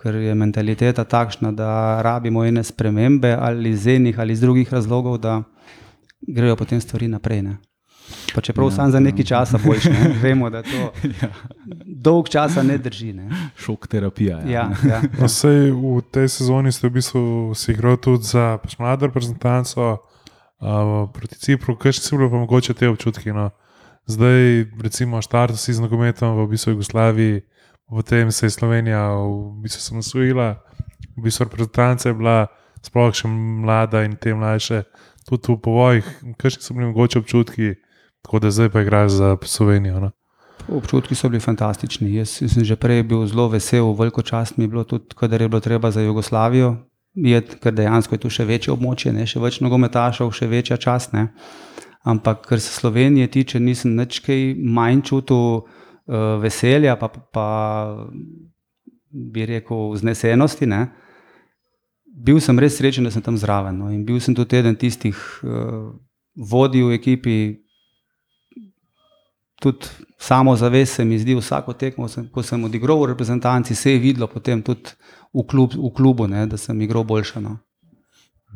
[0.00, 1.68] ker je mentaliteta takšna, da
[2.02, 5.42] rabimo ene spremembe ali iz enih ali iz drugih razlogov, da
[6.22, 7.42] grejo potem stvari naprej.
[7.42, 7.56] Ne.
[8.34, 10.10] Pa čeprav ja, sam za nekaj časa boš, ne?
[10.22, 10.92] vemo, da to
[11.22, 11.30] ja.
[11.86, 13.12] dolg časa ne drži.
[13.12, 13.28] Ne?
[13.56, 14.38] Šok terapija.
[14.38, 14.50] Ja.
[14.50, 15.26] Ja, ja, ja.
[15.26, 17.22] Vsej, v tej sezoni ste v bistvu
[17.54, 19.96] si igral tudi za pač mlado reprezentanco
[20.60, 23.32] uh, proti Cipru, kaj še si bilo pa mogoče te občutki.
[23.34, 23.50] No?
[24.08, 27.42] Zdaj, recimo, štart si z nogometom v bistvu Jugoslaviji,
[27.88, 30.56] potem se je Slovenija v bistvu samosvojila,
[31.16, 32.38] v bistvu reprezentanca je bila
[32.84, 34.84] sploh še mlada in te mlajše.
[35.28, 36.06] Tudi v povojih,
[36.40, 37.74] kaj še so bili mogoče občutki,
[38.22, 40.00] tako da zdaj pa igraš za Slovenijo.
[40.00, 40.10] No?
[40.68, 42.14] Občutki so bili fantastični.
[42.14, 45.48] Jaz sem že prej bil zelo vesel, veliko čast mi je bilo tudi, kadar je
[45.48, 46.76] bilo treba za Jugoslavijo.
[47.14, 49.26] Je, ker dejansko je tu še večje območje, ne?
[49.26, 51.16] še več nogometašov, še večja čast.
[51.16, 51.28] Ne?
[52.04, 57.48] Ampak, kar se Slovenije tiče, nisem nič kaj manj čutil uh, veselja, pa, pa
[59.10, 60.68] bi rekel znesenosti.
[60.68, 60.84] Ne?
[62.04, 63.80] Bil sem res srečen, da sem tam zraven.
[63.80, 63.90] No?
[63.90, 65.90] In bil sem tudi eden tistih uh,
[66.36, 67.38] vodij v ekipi,
[69.60, 69.86] tudi
[70.18, 74.26] samo zavest se mi zdi, vsako tekmo, ko sem odigral v reprezentanci, se je videlo
[74.26, 74.94] potem tudi
[75.34, 77.40] v, klub, v klubu, ne, da sem igral boljše.
[77.40, 77.58] No.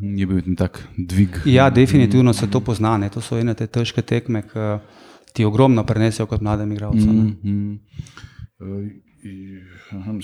[0.00, 1.42] Je bil tak dvig.
[1.46, 2.96] Ja, definitivno se to pozna.
[2.98, 3.10] Ne.
[3.10, 4.78] To so ene te težke tekme, ki
[5.32, 7.10] ti ogromno prenesejo kot mladem igralcem.
[7.10, 7.78] Mm -hmm.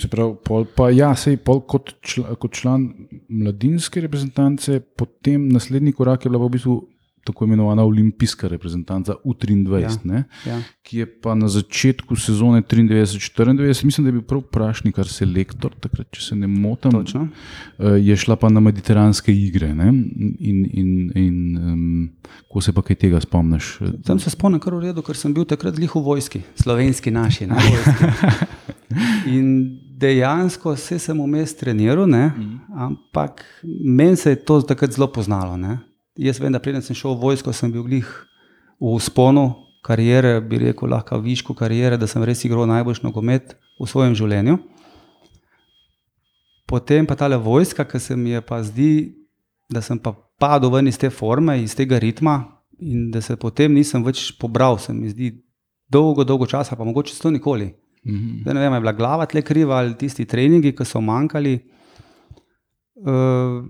[0.01, 2.93] Se pravi, pol, pa ja, sej pol kot, čl, kot član
[3.29, 6.87] mladinske reprezentance, potem naslednji korak je bila v bistvu
[7.29, 10.23] tako imenovana olimpijska reprezentanca U23, ja.
[10.51, 10.59] Ja.
[10.83, 15.25] ki je pa na začetku sezone 93-94, mislim, da je bil prav vprašnik, kar se
[15.29, 19.71] lektor, takrat, če se ne motim, uh, je šla pa na mediteranske igre.
[19.77, 19.91] Ne?
[20.39, 22.09] In, in, in um,
[22.49, 23.75] ko se pa kaj tega spomniš?
[24.07, 27.49] Tam se spomnim kar v redu, ker sem bil takrat v vojski, slovenski naši.
[29.29, 32.59] In dejansko se sem vmes treniral, mm.
[32.73, 35.57] ampak meni se je to takrat zelo poznalo.
[35.57, 35.77] Ne?
[36.17, 38.03] Jaz vem, da preden sem šel v vojsko, sem bil v
[38.79, 44.15] usponu karijere, bi rekel, lahko višku karijere, da sem res igral najboljši nogomet v svojem
[44.15, 44.57] življenju.
[46.67, 49.15] Potem pa ta vojska, ki se mi je pa zdi,
[49.69, 53.73] da sem pa padel ven iz te forme, iz tega ritma in da se potem
[53.73, 55.33] nisem več pobral, se mi zdi
[55.89, 57.73] dolgo, dolgo časa, pa mogoče to nikoli.
[58.05, 58.45] -hmm.
[58.45, 61.59] Ne vem, je bila glava tle kriva ali tisti treningi, ki so manjkali.
[62.99, 63.65] Uh,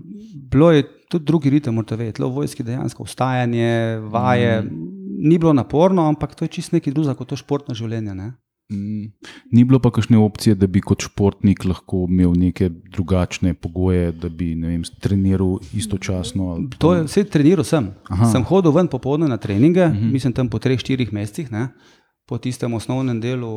[0.50, 4.62] bilo je tudi drugi ritem, morate vedeti, v vojski dejansko vstajanje, vaje.
[4.62, 4.88] Mm.
[5.28, 8.14] Ni bilo naporno, ampak to je čisto nekaj drugega kot to športno življenje.
[8.14, 8.32] Ne?
[8.72, 9.10] Mm.
[9.52, 14.28] Ni bilo pa kakšne opcije, da bi kot športnik lahko imel neke drugačne pogoje, da
[14.28, 16.56] bi vem, treniral istočasno.
[16.78, 17.90] To je vse treniral sem.
[18.10, 18.30] Aha.
[18.32, 20.12] Sem hodil ven popoldne na treninge, mm -hmm.
[20.12, 21.52] mislim tam po treh, štirih mesecih.
[21.52, 21.68] Ne?
[22.30, 23.50] po tistem osnovnem delu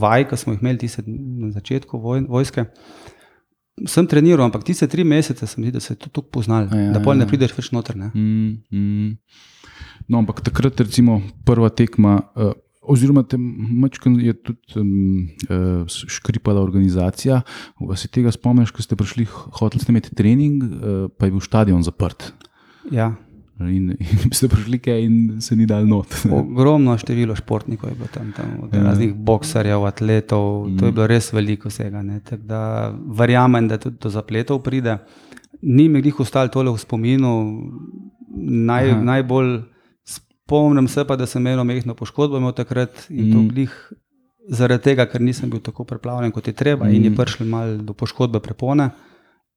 [0.00, 2.66] vaj, ki smo jih imeli na začetku voj, vojske.
[3.84, 6.94] Sem treniral, ampak tiste tri mesece sem videl, da se je to tako poznalo, ja,
[6.94, 7.28] da pol ne ja.
[7.28, 7.98] prideš več noter.
[7.98, 9.10] Mm, mm.
[10.08, 12.22] No, ampak takrat, recimo, prva tekma.
[12.32, 12.54] Uh,
[12.86, 14.90] Oziroma, te mačke je tudi um,
[15.50, 17.40] uh, škripala organizacija.
[17.98, 19.26] Se tega spomniš, ko ste prišli,
[19.58, 22.28] hoteli ste imeti trening, uh, pa je bil stadion zaprt.
[22.94, 23.10] Ja,
[23.60, 26.12] In, in ste prišli kaj, in se ni dal not.
[26.40, 28.82] Ogromno število športnikov je bilo tam, tam ja.
[28.90, 30.76] raznih boksarjev, atletov, mm.
[30.78, 30.94] to je mm.
[30.94, 32.02] bilo res veliko vsega.
[32.36, 34.98] Da, verjamem, da tudi do zapletov pride.
[35.62, 37.32] Ni mi jih ostalo tole v spominu.
[38.36, 39.54] Naj, najbolj
[40.04, 43.32] spomnim se pa, da sem imel mehko poškodbo imel takrat in mm.
[43.32, 43.78] to glih.
[44.46, 46.94] Zaradi tega, ker nisem bil tako preplavljen, kot je treba, mm.
[46.94, 48.92] in je prišel malo do poškodbe prepone,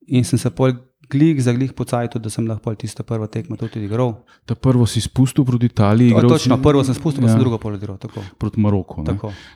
[0.08, 0.72] in sem se pol
[1.10, 4.14] glih za glih pocajal, da sem lahko tisto prvo tekmo tudi igral.
[4.46, 6.14] Ta prvo si spustil proti Italiji?
[6.14, 6.62] To, točno, si...
[6.62, 7.34] prvo sem spustil, pa ja.
[7.34, 7.98] sem drugo polodiral.
[8.38, 9.04] Proti Maroku.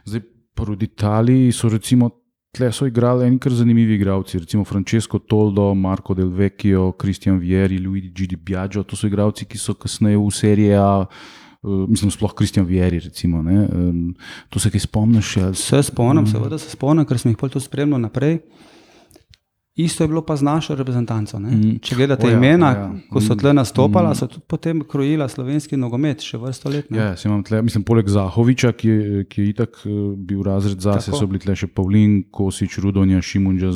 [0.05, 0.23] Zdaj,
[0.55, 2.11] proti Italiji so recimo.
[2.55, 7.81] Tle so igrali eni kar zanimivi igralci, recimo Francesco Toldo, Marco Del Vecchio, Kristjan Vieri,
[7.83, 8.85] Luigi Di Biagio.
[8.87, 11.09] To so igralci, ki so kasneje v seriji, uh,
[11.91, 13.01] mislim, sploh Kristjan Vieri.
[13.03, 14.15] Recimo, um,
[14.55, 15.33] to se kaj spomniš?
[15.59, 16.31] Se spomnim, mm.
[16.31, 18.39] seveda se spomnim, ker sem jih to spremljal naprej.
[19.77, 21.39] Isto je bilo pa z našo reprezentanco.
[21.39, 21.81] Mm.
[21.83, 22.85] Če gledate ja, imena, ja.
[23.11, 24.19] ko so tle nastopala, mm.
[24.21, 26.93] so tudi potem krojila slovenski nogomet, še vrsto let.
[26.95, 31.27] Ja, tle, mislim, poleg Zahoviča, ki je, ki je itak eh, bil razred zase, so
[31.27, 33.73] bili tle še Pavlin, Kosič, Rudonja, Šimunča.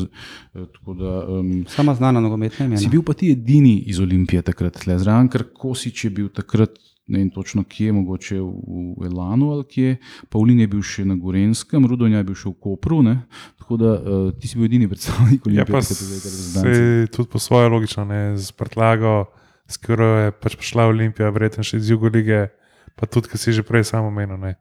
[0.55, 2.79] Eh, um, Sama znana nogometna imena.
[2.79, 7.23] Si bil pa ti edini iz Olimpije takrat, zraven, ker Kosič je bil takrat ne
[7.23, 9.97] vem točno kje, mogoče v Elanu ali kje.
[10.29, 13.01] Pavlin je bil še na Gorenskem, Rudonja je bil še v Kopru.
[13.07, 13.17] Ne?
[13.61, 15.65] Tako da uh, ti si bil edini predstavnik Olimpije.
[15.65, 19.25] Ja, pa se tudi po svoje logično, ne z prtlago,
[19.69, 22.49] s katero je pač prišla Olimpija, verjetno še iz Jugolige,
[22.97, 24.57] pa tudi, ki si že prej samo omenil.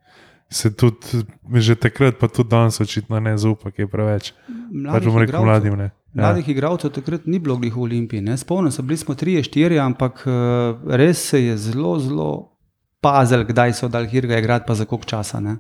[0.47, 1.23] Se tudi,
[1.59, 4.31] že takrat, pa tudi danes očitno ne zaupa, ki je preveč.
[4.87, 5.75] Pač bom rekel mladim.
[5.75, 5.91] Ne.
[6.17, 6.23] Ja.
[6.23, 8.37] Mladih igralcev takrat ni bilo v Olimpiji.
[8.37, 12.57] Spomnim se, bili smo tri, štiri, ampak eh, res se je zelo, zelo
[13.01, 15.39] pazil, kdaj so dal Hirga igrati, pa za koliko časa.
[15.39, 15.57] Ne?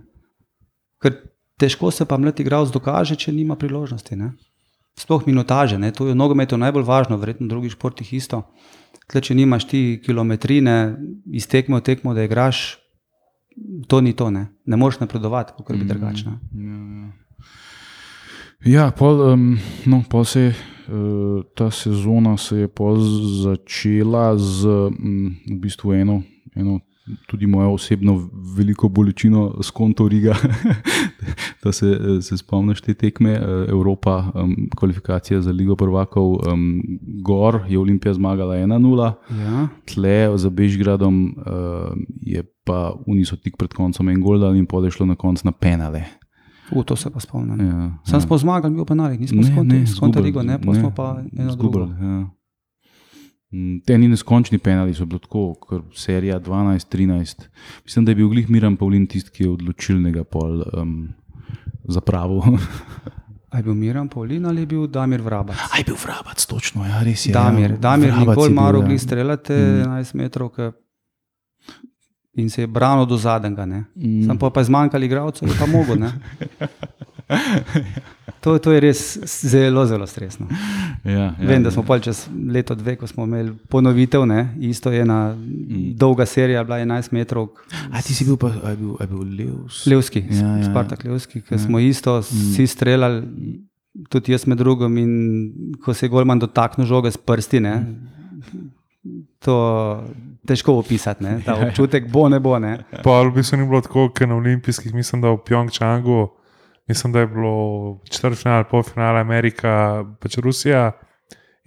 [1.01, 1.13] Ker
[1.61, 4.17] težko se pa mladi igralec dokaže, če nima priložnosti.
[4.17, 4.31] Ne?
[4.97, 5.91] Sploh minutaže, ne?
[5.93, 8.41] to je v nogometu najbolj važno, verjetno v drugih športih isto.
[9.05, 10.97] Tle, če nimaš ti kilometrine,
[11.37, 12.79] iztekmo tekmo, da igraš,
[13.87, 16.33] to ni to, ne, ne moreš napredovati, kot bi mm, drugačno.
[16.57, 17.26] Ja, ja.
[18.65, 20.55] Ja, pol, um, no, pol se je
[20.89, 22.69] uh, ta sezona se je
[23.43, 26.23] začela z um, v bistvu eno,
[26.55, 26.79] eno,
[27.27, 30.35] tudi mojo osebno veliko bolečino s konto Riga.
[31.63, 36.81] da se, se spomniš te tekme, uh, Evropa, um, kvalifikacija za Ligo prvakov, um,
[37.23, 39.67] Gor je Olimpija zmagala 1-0, ja.
[39.85, 45.05] tle za Bežgradom uh, je pa Uniso tik pred koncem en gol dal in podešlo
[45.05, 46.03] na konc na penale.
[46.71, 47.59] U, to se pa spomnim.
[47.59, 48.21] Ja, Sam ja.
[48.21, 49.43] smo zmagali, mi pa nari, nismo
[49.95, 51.79] skontali, ne, pa smo pa eno drugo.
[51.79, 52.25] Ja.
[53.51, 57.47] Mm, te ni neskončni penali, so bili tako, ker serija 12-13.
[57.85, 60.97] Mislim, da je bil glih Miran Pavlin tisti, ki je odločilnega pol um,
[61.87, 62.43] za pravo.
[63.57, 65.55] Je bil Miran Pavlin ali je bil Damir Vrabac?
[65.77, 67.31] Je bil Vrabac, točno, ja, res je.
[67.33, 67.77] Damir, ja.
[67.77, 69.87] Damir nikoli maro glih streljate mm.
[69.87, 70.51] 11 metrov,
[72.37, 73.65] in se je branil do zadnjega.
[73.65, 74.25] Mm.
[74.25, 75.95] Sam pa je zmanjkalo igralcev, pa mogo.
[78.41, 80.47] to, to je res zelo, zelo stresno.
[81.03, 84.53] Ja, ja, Vem, da smo pol čez leto, dve, ko smo imeli ponovitev, ne?
[84.59, 85.95] isto je ena mm.
[85.97, 87.49] dolga serija, bila 11 metrov.
[87.91, 89.85] A ti si bil pa a je bil, a je bil Levs?
[89.89, 91.59] Levski, ja, ja, Spartak Levski, ki ja.
[91.59, 92.67] smo isto mm.
[92.67, 93.23] streljali,
[94.09, 95.11] tudi jaz med drugim, in
[95.83, 97.59] ko se je Golman dotaknil žoge s prsti.
[97.59, 97.75] Ne?
[99.41, 99.57] To
[100.05, 101.37] je težko opisati, ne?
[101.45, 102.55] ta občutek bo ne bo.
[102.59, 102.77] Ne?
[103.03, 106.27] Pa v bistvu ni bilo tako, kot na olimpijskih, mislim, da v Pjongčangu,
[106.87, 107.53] mislim, da je bilo
[108.09, 110.91] četrtfinale, polfinale Amerika, pač Rusija.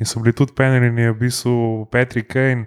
[0.00, 2.64] In so bili tudi penali, v bistvu Patrick Kane,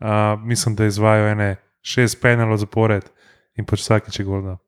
[0.00, 3.10] uh, mislim, da izvajo ene šest penalov zapored
[3.58, 4.58] in pač vsakeč je golno.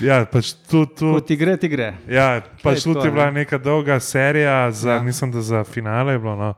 [0.00, 1.94] Ja, pač tu, tu, ti gre, ti gre.
[2.06, 3.42] ja, pač tudi je bila ne.
[3.42, 4.96] neka dolga serija, za, Ja.
[4.96, 5.02] ja.
[5.02, 6.36] mislim, da za finale je bilo.
[6.36, 6.54] No.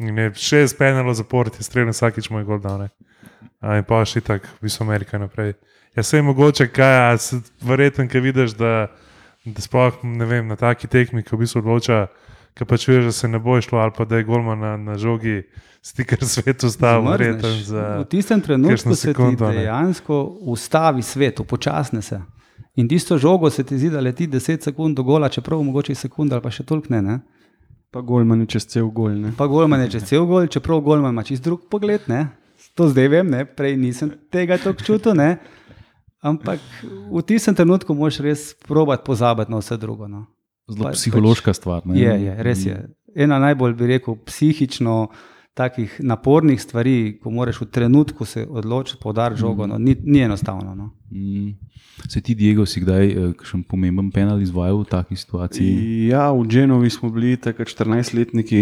[0.00, 2.60] In je šest penalov zapored, je streljal vsakeč moj gol.
[2.64, 5.54] A, In pa še tako, v bistvu Amerika naprej.
[5.96, 8.88] Ja, se je mogoče, kaj, a se verjetno, ki vidiš, da,
[9.44, 12.06] da sploh ne vem, na taki tekmi, ki v bistvu odloča,
[12.56, 14.96] ki pač veš, da se ne bo šlo, ali pa da je golman na, na
[14.98, 15.42] žogi,
[15.84, 17.48] stiker svet ostal, verjetno.
[17.48, 17.66] Zmrzneš.
[17.68, 19.64] Za, v tistem trenutku se sekundo, ne.
[19.64, 20.22] dejansko
[20.54, 22.22] ustavi svet, upočasne se.
[22.80, 26.38] In tisto žogo se ti zdi, da leti 10 sekund do gola, čeprav mogoče sekunda
[26.38, 27.02] ali pa še toliko ne.
[27.02, 27.18] ne?
[27.90, 29.16] Pa golman je čez cel gol.
[29.18, 29.30] Ne?
[29.34, 32.06] Pa golman je že cel gol, čeprav golman ima čist drug pogled.
[32.06, 32.30] Ne?
[32.78, 33.42] To zdaj vem, ne?
[33.44, 35.18] prej nisem tega tako čutil.
[35.18, 35.42] Ne?
[36.22, 36.60] Ampak
[37.10, 40.06] v tistem trenutku moš res probati pozabiti na vse drugo.
[40.06, 40.28] No.
[40.70, 41.82] Zelo Pač- psihološka stvar.
[41.82, 41.98] Ne?
[41.98, 42.76] Je, je, res je.
[43.16, 45.10] Ena najbolj, bi rekel, psihično
[45.54, 50.74] takih napornih stvari, ko moraš v trenutku se odločiti, podariti žogo, no, ni, ni enostavno.
[50.74, 50.90] No.
[51.10, 51.56] Mm.
[52.08, 56.06] Se ti, Diego, si kdaj eh, kakšen pomemben penal izvajal v taki situaciji?
[56.08, 58.60] Ja, v Dženovi smo bili takrat 14-letniki,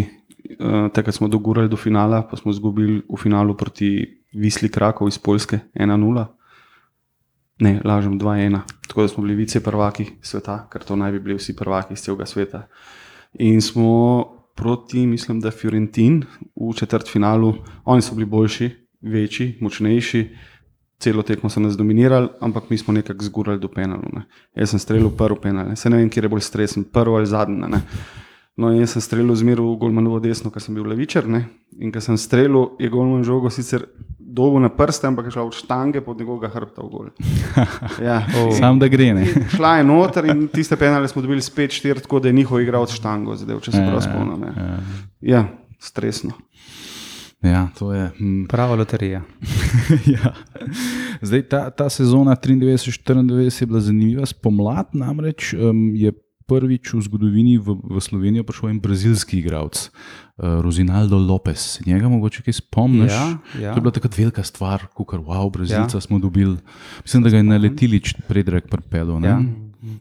[0.59, 5.19] uh, takrat smo dogurali do finala, pa smo izgubili v finalu proti Visli Krakov iz
[5.19, 6.27] Poljske 1-0.
[7.61, 8.61] Ne, lažem 2-1.
[8.89, 12.03] Tako da smo bili vice prvaki sveta, ker to naj bi bili vsi prvaki iz
[12.03, 12.67] celega sveta.
[13.39, 16.25] In smo proti, mislim, da Fiorentin
[16.57, 20.29] v četrtfinalu, oni so bili boljši, večji, močnejši.
[20.99, 24.11] Celo tekmo so nas dominirali, ampak mi smo nekako zgurali do penalov.
[24.13, 24.25] Ne.
[24.55, 27.69] Jaz sem streljal prvi penal, se ne vem, kje je bolj stresen, prvi ali zadnji.
[27.69, 27.83] ne.
[28.59, 31.29] No, jaz sem streljal zmeraj v Golmanovo desno, ker sem bil levičar.
[31.31, 31.45] Ne.
[31.79, 33.85] In ko sem streljal, je Golman žogo sicer
[34.39, 37.11] dolgo na prste, ampak je šla od štange pod njegovega hrbta v gol.
[38.09, 38.23] Ja.
[38.59, 39.11] Sam da gre.
[39.15, 39.27] Ne?
[39.57, 42.95] Šla je noter in tiste penale smo dobili spet štiri, tako da je njihov igralec
[42.95, 44.47] štango zadev, če se prav spomnim.
[44.47, 44.79] ne.
[45.21, 45.49] Ja,
[45.83, 46.37] stresno.
[47.43, 48.11] Ja, to je.
[48.19, 48.45] Hm.
[48.51, 49.23] Prava loterija.
[50.15, 50.33] ja.
[51.23, 54.27] Zdaj, ta, ta sezona 93-94 je bila zanimiva.
[54.27, 56.13] Spomlad namreč um, je
[56.49, 61.61] prvič v zgodovini v, v Slovenijo prišel en brazilski igralec, uh, Rosinaldo Lopez.
[61.77, 63.13] Se Njega mogoče kaj spomniš?
[63.13, 63.27] Ja,
[63.61, 63.73] ja.
[63.73, 66.01] To je bila takrat velika stvar, kot kar wow, Brazilca ja.
[66.01, 66.57] smo dobili.
[67.05, 69.21] Mislim, da ga je na letilič predrag prpelo.
[69.21, 69.43] Ja.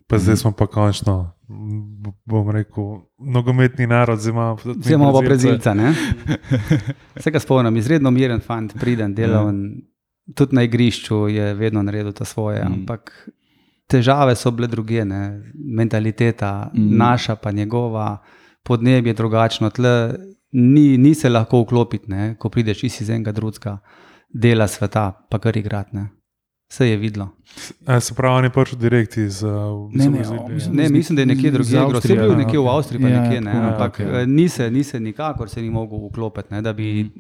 [0.08, 1.38] Pa zdaj smo pa končno,
[2.26, 5.22] bom rekel, nogometni narod, zdaj imamo mi Zdaj imamo pa.
[5.22, 5.74] Brazilca.
[5.74, 5.94] ne?
[7.24, 9.82] Se ga spomnim, izredno miren fant, priden, delaven,
[10.36, 12.64] tudi na igrišču je vedno naredil to svoje.
[12.64, 12.74] Mm.
[12.74, 13.30] Ampak
[13.88, 15.42] težave so bile druge, ne?
[15.56, 16.98] mentaliteta, Mm.
[16.98, 18.18] naša pa njegova,
[18.64, 19.70] podnebje drugačno.
[19.70, 20.14] Tle
[20.52, 22.36] ni, ni se lahko vklopiti, ne?
[22.36, 23.78] ko prideš iz enega drugega
[24.30, 25.96] dela sveta, pa kar igrati.
[25.96, 26.08] ne.
[26.70, 27.30] Vse je videlo.
[27.86, 29.52] A, Se pravi, on je prišel direkt iz uh,
[29.94, 30.20] Ne, ne,
[30.74, 31.70] Ne, mislim, da je nekje drugje.
[31.70, 32.68] Vse je Avstrije, bil ja, nekje v.
[32.68, 34.06] Avstriji, pa Ja, nekje, ne, ja, ampak okej.
[34.06, 34.26] okay.
[34.28, 36.48] ni, se, ni se nikakor se ni mogel vklopiti.
[36.52, 37.12] Ne, da bi,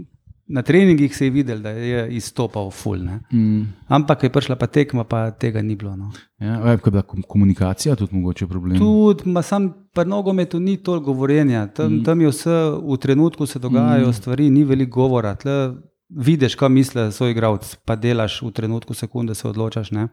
[0.47, 2.97] na treningih se je videl, da je izstopal ful.
[3.03, 3.19] Ne.
[3.33, 3.63] Mm.
[3.87, 5.95] Ampak je prišla pa tekma, pa tega ni bilo.
[5.95, 6.11] No.
[6.39, 8.79] Ja, je bila kom- komunikacija tudi mogoče problem.
[8.79, 12.03] Tudi, ma sam pri nogometu ni toliko govorjenja, tam, mm.
[12.03, 14.13] tam je vse v trenutku se dogajajo mm.
[14.13, 15.35] stvari, ni veliko govora.
[15.35, 15.73] Tle
[16.09, 19.91] vidiš, kaj misli svoj igralec, pa delaš v trenutku, sekunde se odločaš.
[19.91, 20.07] Ne.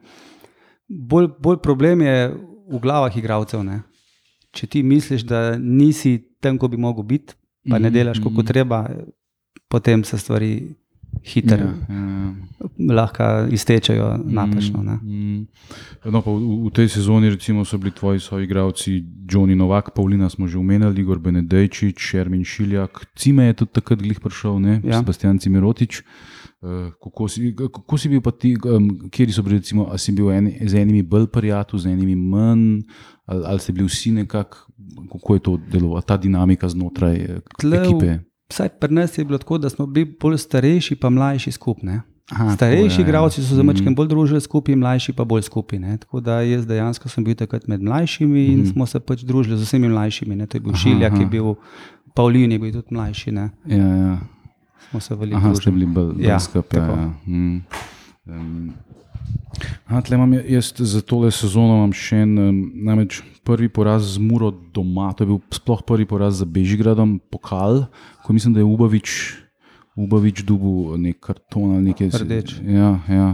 [0.89, 2.35] Bolj, bolj problem je
[2.71, 3.63] v glavah igralcev.
[4.55, 7.35] Če ti misliš, da nisi tam, ko bi mogel biti,
[7.71, 8.47] pa ne Mhm, delaš, kako mhm.
[8.47, 8.89] treba,
[9.69, 10.75] potem se stvari
[11.23, 12.95] hitro Ja, ja.
[12.95, 14.83] lahko iztečejo napačno.
[14.83, 14.97] Ne.
[15.03, 15.47] Mm.
[16.05, 20.47] No, pa v, v tej sezoni recimo, so bili tvoji soigralci Johnny Novak, Pavlina smo
[20.47, 24.81] že omenjali, Igor Benedejčič, Šermin Šiljak, Cime je tudi takrat glih prišel, ne?
[24.85, 25.01] Ja.
[25.01, 26.03] Sebastian Cimerotič.
[26.65, 30.17] Uh, kako, si, kako si bil pa ti, um, kje so bili, recimo, a si
[30.17, 32.81] bil en, z enimi bolj prijatelji, z enimi manj,
[33.29, 34.73] ali, ali ste bili vsi nekako,
[35.13, 38.19] kako je to delovalo, ta dinamika znotraj eh, Tle ekipe?
[38.55, 41.99] Vsaj pri nas je bilo tako, da smo bili bolj starejši, pa mlajši skupaj.
[42.31, 43.05] Aha, Starejši ja, ja.
[43.05, 43.67] igralci so se Mhm.
[43.67, 45.79] mačkem bolj družili skupaj, mlajši pa bolj skupaj.
[45.79, 45.97] ne.
[45.99, 48.69] Tako da jaz dejansko sem bil takrat med mlajšimi in Mhm.
[48.69, 50.37] smo se pač družili z vsemi mlajšimi.
[50.37, 50.47] Ne.
[50.47, 51.21] To je bil Aha, Šiljak, aha.
[51.21, 51.55] je bil
[52.15, 53.33] Pavlin, je bil tudi mlajši.
[53.33, 53.51] Ne.
[53.67, 54.19] Ja, ja.
[54.87, 55.75] Smo se veliko Aha, ste družili.
[55.75, 56.81] bili bolj, bolj Ja, skupaj.
[56.81, 56.93] tako.
[56.93, 57.13] Ja.
[57.27, 57.63] Mm.
[58.27, 58.73] Um,
[60.05, 62.35] Tle imam jaz za tole sezono še en,
[62.87, 67.87] namreč prvi poraz z Muro doma, to je bil sploh prvi poraz za Bežigradom, pokal,
[68.25, 69.11] ko mislim, da je Ubavič,
[69.95, 72.11] Ubavič dubu nek karton ali nekaj.
[72.25, 72.57] Rdeč.
[72.67, 73.29] Ja, ja.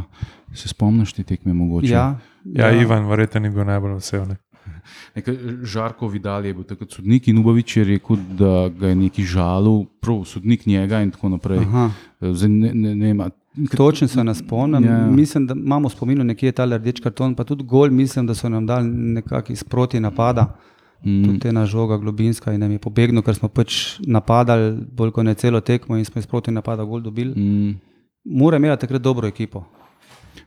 [0.53, 1.95] Se spomniš te tekme mogoče?
[1.95, 2.83] Ja, Ja, ja.
[2.83, 4.25] Ivan, verjetno ni bil najbolj vesel.
[4.29, 4.37] Ne?
[5.17, 9.25] Nekaj, Žarko Vidal je bil takrat sodnik in Ubavič je rekel, da ga je neki
[9.29, 11.63] žalil, prav sodnik njega in tako naprej.
[11.67, 11.91] Aha.
[12.21, 13.31] Zdaj, ne, ne, ne,
[13.77, 14.85] Točno se ne spomnim.
[14.85, 15.07] Ja.
[15.07, 18.49] Mislim, da imamo spomin, nekje je ta rdeč karton, pa tudi gol, mislim, da so
[18.49, 20.57] nam dali nekako iz proti napada.
[21.05, 21.25] Mm.
[21.25, 25.35] Tudi ena žoga globinska in nam je pobegnil, ker smo pač napadali bolj kot ne
[25.35, 27.33] celo tekmo in smo iz proti napada gol dobili.
[27.41, 27.79] Mm.
[28.25, 29.65] Mora imela takrat dobro ekipo.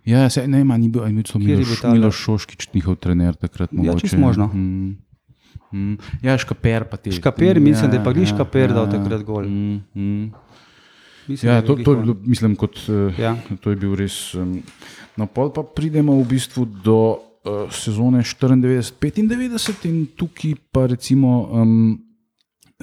[0.05, 1.83] Ja, se, ne, ima, ni bil, ni bil Miloš?
[1.83, 3.73] Miloš Šoškič, njihov trener takrat.
[3.73, 3.99] Ja, mogoče.
[3.99, 4.47] čisto možno.
[4.53, 4.95] Mm.
[5.71, 5.97] Mm.
[6.21, 7.11] Ja, škaper pa ti.
[7.11, 9.47] Škaper, mislim, da je pa glih Škaper dal takrat gol.
[9.47, 10.31] Mm, mm.
[11.27, 13.37] Mislim, Ja, to, to je bilo, mislim, kot, eh, Ja.
[13.61, 14.33] to je bil res.
[14.35, 14.63] Um,
[15.17, 21.49] no, pol pa pridemo v bistvu do uh, sezone 94-95 in tukaj pa recimo.
[21.51, 22.01] Um,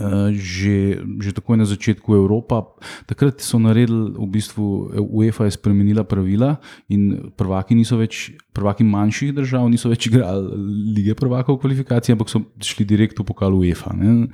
[0.00, 2.72] Uh, že, že takoj na začetku Evropa.
[3.05, 6.57] Takrat so naredili, v bistvu UEFA je spremenila pravila
[6.88, 10.57] in prvaki, več, prvaki manjših držav niso več igrali
[10.96, 13.92] lige prvakov v kvalifikaciji, ampak so šli direkt v pokal UEFA.
[13.92, 14.33] Ne?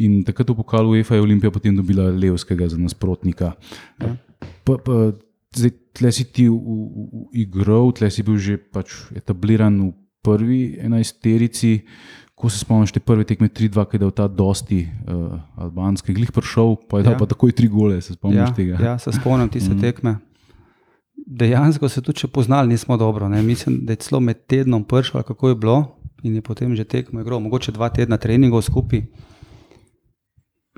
[0.00, 3.52] In takrat v pokalu UEFA je Olimpija potem dobila Levskega za nasprotnika.
[4.64, 5.12] Pa, pa,
[5.50, 6.72] zdaj, tle si ti v, v,
[7.28, 11.84] v igral, tle si bil že pač etabliran v prvi enajsterici.
[12.32, 16.30] Ko se spomniš te prve tekme 3-2, ki je dal ta dosti uh, albanski, glih
[16.30, 17.14] prišel, pa je dal Ja.
[17.14, 17.20] ja.
[17.20, 18.74] pa takoj tri gole, se spomniš Ja, tega.
[18.80, 19.80] ja, se spomnim tiste Mhm.
[19.82, 20.16] tekme.
[21.22, 23.28] Dejansko se tudi, poznali, nismo dobro.
[23.28, 23.42] Ne.
[23.42, 25.76] Mislim, da je celo med tednom prišel, kako je bilo,
[26.22, 29.02] in je potem že tekmo igral, mogoče dva tedna treningov skupaj.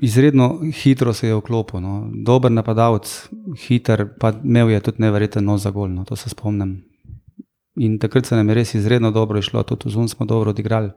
[0.01, 2.09] Izredno hitro se je vklopil, no.
[2.25, 3.29] dober napadalec,
[3.67, 6.05] hiter, pa imel je tudi neverjeten nos za gol, no.
[6.05, 6.83] to se spomnim.
[7.75, 10.91] In takrat se nam je res izredno dobro išlo, tudi zunaj smo dobro odigrali,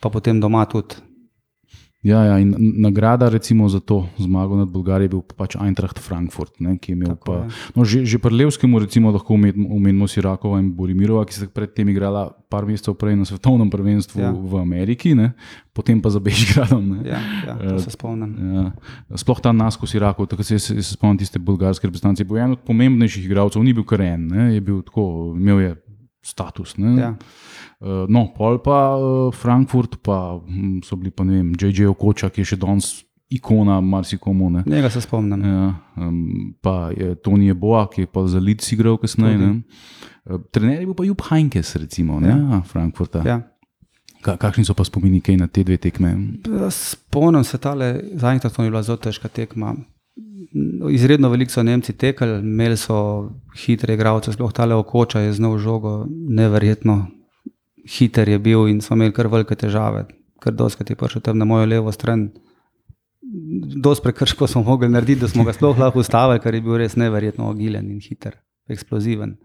[0.00, 0.94] pa potem doma tudi.
[1.98, 6.60] Ja, ja, in nagrada recimo za to zmago nad Bolgarijo je bil pač Eintracht Frankfurt,
[6.60, 7.34] ne, ki je imel Tako pa.
[7.34, 7.48] je.
[7.74, 11.88] No, že, že pri Levskemu recimo lahko omen- omenimo Sirakova in Borimirova, ki sta predtem
[11.88, 14.30] igrala par mesecev prej na svetovnem prvenstvu Ja.
[14.30, 15.34] v Ameriki, ne,
[15.74, 17.02] potem pa za Bežigradom.
[17.02, 18.30] Ja, ja, to se spomnim.
[18.54, 18.70] Ja.
[19.12, 22.54] Sploh ta Nasko Sirakov, tako se, jaz se spomnim tiste bolgarske reprezentance, je bil en
[22.54, 25.74] od pomembnejših igralcev, ni bil kar en, ne, je bil tako, imel je
[26.28, 26.76] status.
[26.78, 26.94] Ne.
[27.00, 27.10] Ja.
[27.80, 31.88] Uh, no, pol pa uh, Frankfurt, pa hm, so bili pa ne vem, J.J.
[31.92, 32.92] Okoča, ki je še danes
[33.32, 34.50] ikona marsikomu.
[34.50, 34.64] Ne.
[34.66, 35.44] Njega se spomnim.
[35.44, 39.38] Ja, um, pa je Tony Boa, ki je pa za Lic igral kasneje.
[39.38, 39.52] Ne.
[40.24, 42.36] Uh, Trener je bil pa Jupp Heinkes, recimo, ja.
[42.36, 42.62] Ja.
[42.68, 43.22] Frankfurta.
[43.26, 43.42] Ja.
[44.24, 46.16] Ka, kakšni so pa spomini na te dve tekme?
[46.74, 49.76] Spomnim se tale, zadnjič to je bila zelo težka tekma.
[50.90, 53.30] Izredno veliko so Nemci tekali, imeli so
[53.64, 57.06] hitre igralce, sploh tale okoča je znal žogo, neverjetno
[57.88, 60.06] hiter je bil in smo imeli kar velike težave.
[60.42, 62.28] Ker doskrat je prišel tam na mojo levo stran.
[63.82, 66.96] Dost prekrško smo mogli narediti, da smo ga sploh lahko ustavili, ker je bil res
[66.96, 69.36] neverjetno agilen in hiter, eksploziven.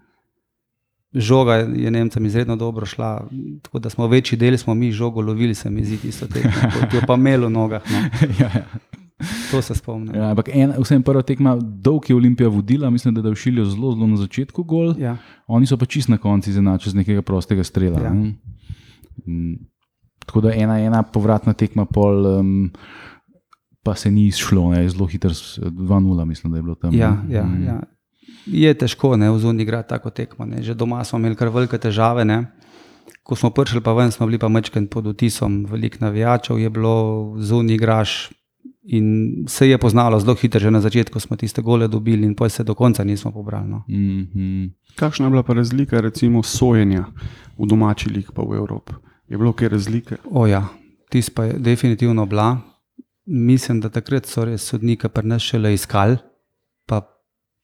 [1.13, 3.27] Žoga je Nemcem izredno dobro šla,
[3.61, 6.93] tako da smo večji del smo mi žogo lovili, se mi zdi, tisto tekmo, kot
[6.93, 7.91] jo pa imelo v nogah.
[7.91, 7.97] No.
[8.39, 9.02] ja, ja.
[9.51, 10.15] To se spomnim.
[10.15, 13.91] Ja, ampak en, vsem prva tekma, dolg je Olimpija vodila, mislim, da je všiljo zelo,
[13.91, 14.95] zelo na začetku gol.
[14.97, 15.17] Ja.
[15.47, 18.01] Oni so pa čist na koncu izenačili z nekega prostega strela.
[18.01, 18.11] Ja.
[18.11, 19.53] Mm,
[20.19, 22.71] Tako da ena, ena povratna tekma, pol, um,
[23.81, 26.93] pa se ni izšlo, ne, zelo hitro, s- 2-0, mislim, da je bilo tam.
[26.93, 27.63] Ja, ja, Mm.
[27.65, 27.79] ja.
[28.45, 30.45] Je težko ne, v zunji igrati tako tekmo.
[30.45, 30.61] Ne.
[30.61, 32.25] Že doma smo imeli kar velike težave.
[32.25, 32.45] Ne.
[33.23, 36.95] Ko smo prišli pa ven, smo bili pa mečken pod vtisom, veliko navijačev je bilo,
[37.37, 38.31] zunji igraš.
[38.83, 42.49] In se je poznalo zelo hitro, že na začetku smo tiste gole dobili, in pa
[42.49, 43.69] se do konca nismo pobrali.
[43.69, 43.83] No.
[43.87, 44.71] Mm, mm.
[44.95, 47.05] Kakšna je bila pa razlika, recimo, sojenja
[47.57, 48.93] v domači lig pa v Evropi?
[49.29, 50.17] Je bilo kaj razlike?
[50.31, 50.67] O ja,
[51.09, 52.57] tis pa je definitivno bila.
[53.25, 55.07] Mislim, da takrat so res sodnike
[55.39, 56.17] šele iskali,
[56.85, 57.01] pa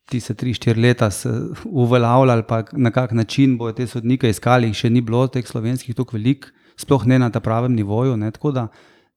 [0.10, 1.30] ti se tri, štiri leta se
[1.66, 5.96] uveljavljali, pa na kak način bodo te sodnike iskali, jih še ni bilo teh slovenskih
[5.96, 8.16] tako velik, sploh ne na ta pravem nivoju.
[8.18, 8.32] Ne.
[8.32, 8.68] Tako da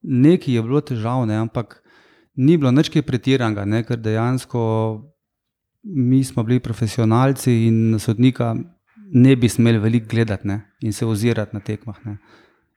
[0.01, 1.82] nekaj je bilo težav, ne, ampak
[2.35, 4.61] ni bilo nič kaj pretiranega, ne, ker dejansko
[5.83, 8.53] mi smo bili profesionalci in sodnika
[9.13, 11.99] ne bi smeli veliko gledati ne, in se ozirati na tekmah.
[12.05, 12.17] Ne.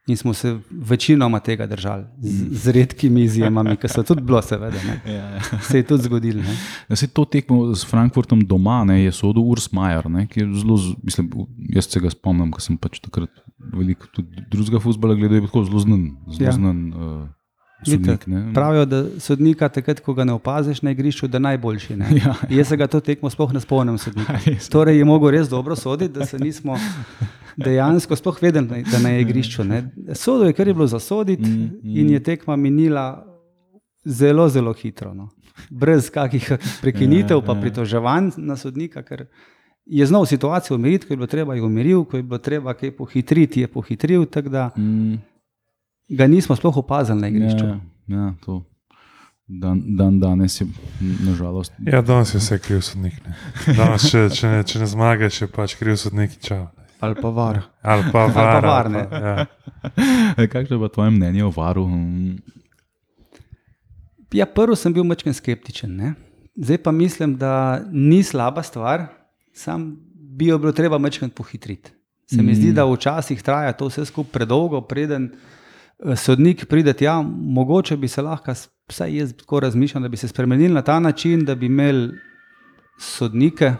[0.06, 4.78] In smo se večinoma tega držali, z, z redkimi izjemami, ki so tudi bilo, seveda.
[4.86, 5.00] Ne.
[5.12, 5.40] Ja, ja.
[5.66, 6.42] Se je tudi zgodilo.
[6.42, 6.54] ne.
[6.88, 10.46] Ja, se to tekmo s Frankfurtom doma ne, je sodel Urs Majer, ne, ki je
[10.60, 11.30] zelo, mislim,
[11.74, 13.32] jaz se ga spomnim, ker sem pač takrat
[13.72, 16.06] veliko tudi drugega futbola gledal, je bil tako zelo znan.
[16.36, 16.54] Zelo ja.
[16.54, 17.18] znan uh,
[17.84, 18.24] Sodnik,
[18.54, 21.96] pravijo, da sodnika takrat, ko ga ne opaziš na igrišču, da je najboljši.
[22.24, 22.34] Ja.
[22.50, 23.98] Jaz se ga to tekmo sploh ne spomnim.
[24.72, 26.78] Torej je mogel res dobro soditi, da se nismo
[27.56, 29.62] dejansko sploh vedeli, da na igrišču.
[30.14, 31.96] Sodo je, kar je bilo za soditi, mm, mm.
[31.98, 33.26] in je tekma minila
[34.04, 35.14] zelo, zelo hitro.
[35.14, 35.28] No.
[35.70, 37.60] Brez kakih prekinitev, pa ja, ja.
[37.60, 39.02] pritoževanj na sodnika.
[39.86, 42.96] Je znal situacijo umiriti, ko je bilo treba, je umiril, ko je bilo treba kaj
[42.96, 44.26] pohitriti, je pohitril.
[44.76, 45.35] Mm
[46.08, 47.66] ga nismo sploh opazili na igrišču.
[47.66, 48.62] Ja, ja, to.
[49.46, 50.66] Dan, dan danes je,
[51.00, 51.72] nažalost.
[51.86, 53.14] Ja, danes je vse kriv sodnik.
[53.66, 56.34] Danes, če, če, ne, če ne zmagaš, je pač kriv sodnik.
[56.42, 56.64] Čau.
[57.00, 57.60] Ali pa var.
[57.82, 58.64] Ali pa var.
[58.64, 58.90] Ali pa var
[59.22, 60.46] ja.
[60.50, 61.86] Kakšno je pa tvoje mnenje o varu?
[64.34, 65.94] Ja, prvo sem bil malo skeptičen.
[65.94, 66.14] Ne?
[66.56, 69.06] Zdaj pa mislim, da ni slaba stvar,
[69.54, 71.92] sam bi jo bilo treba malo pohitriti.
[72.26, 72.54] Se mi mm.
[72.54, 75.30] zdi, da včasih traja to vse skupaj predolgo, preden.
[75.30, 75.55] Eh,
[76.16, 78.54] sodnik pride tja, mogoče bi se lahko,
[78.88, 82.12] vsaj jaz tako razmišljam, da bi se spremenili na ta način, da bi imeli
[82.98, 83.72] sodnike.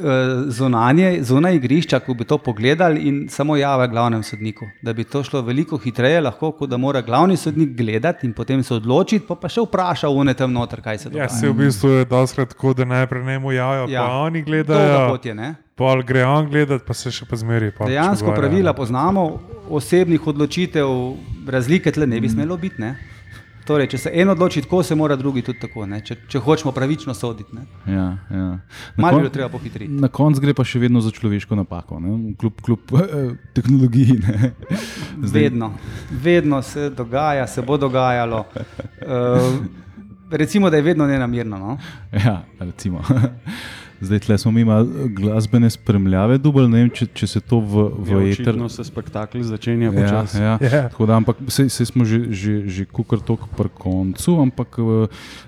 [0.00, 4.64] Eh, zunanje, zunaj igrišča, ko bi to pogledali in samo jave glavnemu sodniku.
[4.82, 8.62] Da bi to šlo veliko hitreje, lahko, kot da mora glavni sodnik gledati in potem
[8.62, 11.28] se odločiti, pa, pa še vpraša v ne tem noter, kaj se dogaja.
[11.28, 14.06] Ja, se v bistvu je doskrat tako, da najprej ne mu javijo, ja.
[14.06, 15.18] pa oni gledajo.
[15.80, 17.70] Pol gre on gledati, pa se še pa zmeri.
[17.72, 19.22] Dejansko pravila poznamo,
[19.72, 20.90] osebnih odločitev,
[21.48, 22.82] razlike tle ne bi smelo biti.
[22.82, 22.98] Ne?
[23.64, 27.14] Torej, če se en odloči tako, se mora drugi tudi tako, če, če hočemo pravično
[27.16, 27.56] soditi.
[27.88, 28.50] Ja, ja.
[29.00, 29.88] Malo je treba pohitriti.
[30.04, 32.02] Na koncu gre pa še vedno za človeško napako,
[32.40, 34.20] kljub, kljub eh, tehnologiji.
[35.36, 35.72] Vedno,
[36.10, 38.44] vedno se dogaja, se bo dogajalo.
[39.00, 39.62] Uh,
[40.30, 41.58] recimo, da je vedno nenamirno.
[41.58, 41.78] No?
[42.12, 43.00] Ja, recimo.
[44.00, 48.14] Zdaj, tle smo imeli glasbene spremljave, dubl, ne vem, če, če se to v, v
[48.14, 48.54] ja, eter.
[48.54, 50.40] Vedno se spektakli začenja počasi.
[50.40, 50.70] Ja, ja.
[50.88, 50.96] yeah.
[51.06, 54.80] da, ampak se, se smo že, že, že kukar tok pri koncu, ampak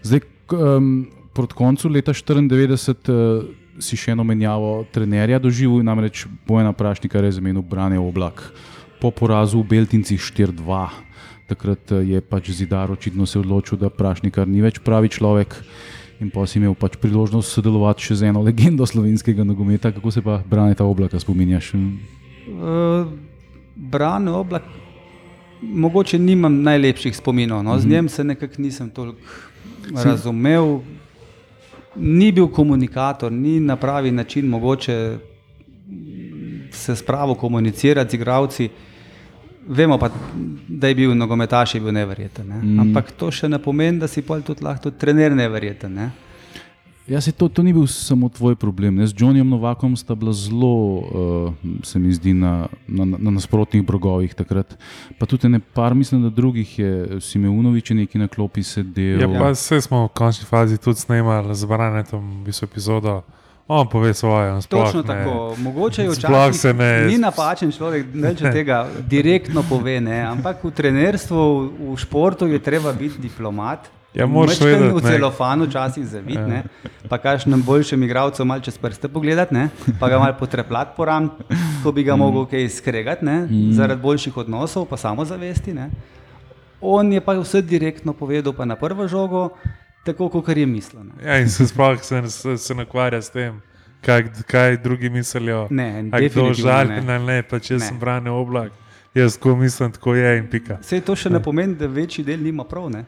[0.04, 0.20] zdaj,
[0.52, 0.92] um,
[1.32, 3.48] proti koncu leta 1994 uh,
[3.80, 8.44] si še eno menjavo trenerja doživel, namreč Bojena Prašnika je zamenil Brane Oblak
[9.00, 10.62] po porazu v Beltincih 4-2.
[11.50, 15.56] Takrat je pač zidar očitno se odločil, da Prašnikar ni več pravi človek
[16.22, 19.92] in pa si imel pač priložnost sodelovati še z eno legendo slovenskega nogometa.
[19.92, 21.72] Kako se pa brani ta oblak, spominjaš?
[21.74, 23.10] Uh,
[23.76, 24.62] brani oblak,
[25.62, 27.78] mogoče nimam najlepših spominov, no?
[27.78, 27.94] z mhm.
[27.94, 29.18] njim se nekako nisem toliko
[30.04, 30.80] razumel.
[31.96, 35.18] Ni bil komunikator, ni na pravi način mogoče
[36.72, 38.68] se spravo komunicirati z igravci.
[39.68, 40.10] Vemo pa,
[40.68, 42.48] da je bil nogometaš, je bil nevreten.
[42.48, 42.60] Ne?
[42.62, 42.80] Mm.
[42.80, 45.94] Ampak to še ne pomeni, da si tudi lahko tudi trener nevreten.
[45.94, 46.10] Ne?
[47.06, 48.94] Ja, se to, to ni bil samo tvoj problem.
[48.94, 49.06] Ne?
[49.06, 54.34] Z Johnnyjem Novakom sta bila zelo, uh, se mi zdi, na, na, na nasprotnih brogovih
[54.34, 54.78] takrat.
[55.18, 59.20] Pa tudi ne par, mislim, da drugih je, si imel Unovič neki na klopi sedel.
[59.20, 63.22] Ja, pa vse smo v končni fazi tudi snemali, zbrane tam viso epizodo.
[63.68, 64.60] On pove svoje.
[64.68, 65.06] Točno ne.
[65.06, 65.54] tako.
[65.58, 67.06] Mogoče je včasih ne...
[67.06, 70.00] ni napačen človek, da če tega direktno pove.
[70.00, 70.20] Ne.
[70.26, 71.42] Ampak v trenerstvu,
[71.94, 73.88] v športu je treba biti diplomat.
[74.14, 74.92] Ja, moraš vedeti.
[74.92, 76.62] V celofanu včasih zaviti, ja.
[77.08, 79.68] pa kaš nam boljšem igravcu malo čez prste pogledati, ne?
[80.00, 81.30] pa ga malo potreplati po ram,
[81.82, 82.18] ko bi ga mm.
[82.18, 83.72] mogel kaj skregati, mm.
[83.72, 85.72] zaradi boljših odnosov, pa samo zavesti.
[85.72, 85.88] Ne?
[86.80, 89.48] On je pa vse direktno povedal, pa na prvo žogo
[90.04, 91.02] tako, kot je mislil.
[91.24, 93.60] Ja, in se sploh se, se, se nakvarja s tem,
[94.00, 95.66] kaj, kaj drugi mislijo.
[95.70, 97.80] Ne, kdo žali, ne, ne, pa če ne.
[97.80, 98.72] sem branil oblak.
[99.14, 100.78] Jaz tako mislim, tako je in pika.
[100.80, 102.88] Vse to še ne, ne pomeni, da večji del nima prav.
[102.90, 103.04] Ne?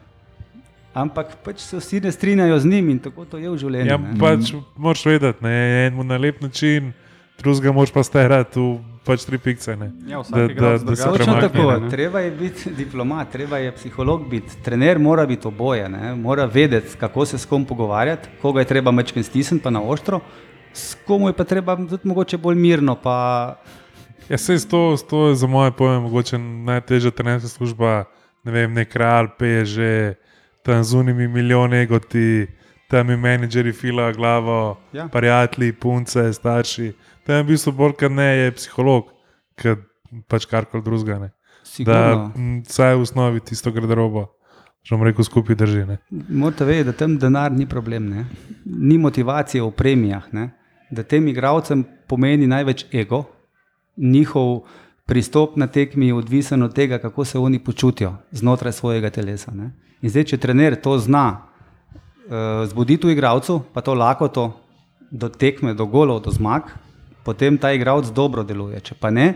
[0.95, 3.89] Ampak pač se vsi ne strinjajo z njim in tako to je v življenju.
[3.89, 5.55] Ja, pač moraš vedeti, ne,
[5.87, 6.93] en na lep način,
[7.41, 8.61] drugega moraš pa starati
[9.05, 9.75] pač tri pikce.
[10.07, 11.89] Ja, da, da, da se premakne.
[11.89, 16.15] Treba je biti diplomat, treba je psiholog biti, trener mora biti oboje, ne?
[16.15, 20.19] mora vedeti, kako se s kom pogovarjati, koga je treba mečken stisniti, pa na ostro,
[20.73, 22.95] s kom je pa treba tudi mogoče bolj mirno.
[22.95, 23.55] Pa...
[24.29, 28.03] Ja, se to, to je za moje pojme mogoče najtežja trenerska služba,
[28.43, 30.15] ne vem, nek kralj, peže,
[30.65, 32.47] tam z unimi milijoni egoti.
[32.85, 35.07] Tam je menedžeri, fila, glavo, ja.
[35.09, 36.91] prijatelji, punce, starši
[37.25, 39.09] tam je v bistvu bolj kot ne, je psiholog,
[39.59, 39.75] ki
[40.29, 41.31] pač karkoli drugega.
[41.85, 42.29] Da,
[42.69, 44.27] vsaj v osnovi tisto garderobo,
[44.85, 45.85] že vam reko, skupaj drži.
[46.29, 48.25] Morate vedeti, da tam denar ni problem, ne?
[48.65, 50.51] ni motivacije v premijah, ne?
[50.91, 53.23] da tem igravcem pomeni največ ego,
[53.97, 54.67] njihov
[55.05, 59.51] pristop na tekmi je odvisen od tega, kako se oni počutijo znotraj svojega telesa.
[59.51, 59.71] Ne?
[60.01, 64.45] In zdaj, če trener to zna uh, zbuditi v igravcu, pa to lahko to
[65.11, 66.69] do tekme, do golov, do zmag,
[67.25, 68.79] potem ta igralec dobro deluje.
[68.85, 69.33] Če pa ne,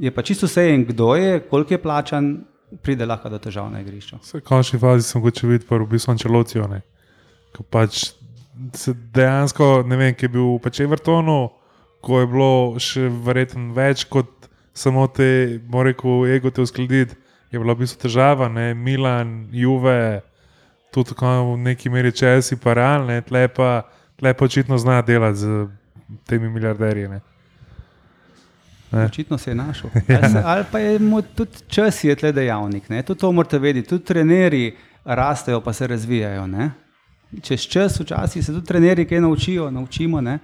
[0.00, 2.30] je pa čisto vse en, kdo je, koliko je plačan,
[2.82, 4.20] pride lahko do težav na igrišču.
[4.22, 6.68] V končni fazi sem hoče videti, pa v bistvu čelocijo.
[7.56, 8.12] Ko pač
[8.76, 11.50] se dejansko, ne vem, ki je bil pač Evertonu,
[12.00, 17.18] ko je bilo še verjetno več kot samo te, mora rekel, ego te uskladiti,
[17.50, 18.70] je bila v bistvu težava, ne?
[18.78, 20.22] Milan, Juve,
[20.94, 22.12] tudi v neki meri
[22.64, 23.82] realne, tle pa,
[24.16, 25.66] tle pa očitno zna delati z
[26.26, 27.08] temi milijarderji.
[28.92, 29.90] Očitno se je našel.
[30.08, 30.98] Ali, se, ali pa je
[31.34, 32.88] tudi čas, je tle dejavnik.
[32.88, 33.02] Ne?
[33.02, 33.88] Tudi to morate vedeti.
[33.88, 36.46] Tudi trenerji rastejo, pa se razvijajo.
[36.46, 36.70] Ne?
[37.42, 40.20] Čez čas, včasih se tudi trenerji kaj naučijo, naučimo.
[40.20, 40.38] Ne?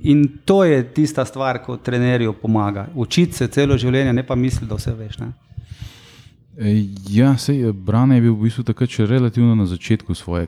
[0.00, 2.88] In to je tista stvar, ko trenerju pomaga.
[2.94, 5.18] Učiti se celo življenje, ne pa misliti, da vse veš.
[5.18, 5.32] Ne?
[7.08, 10.46] Ja, sej, Brane je bil v bistvu takrat še relativno na začetku svoje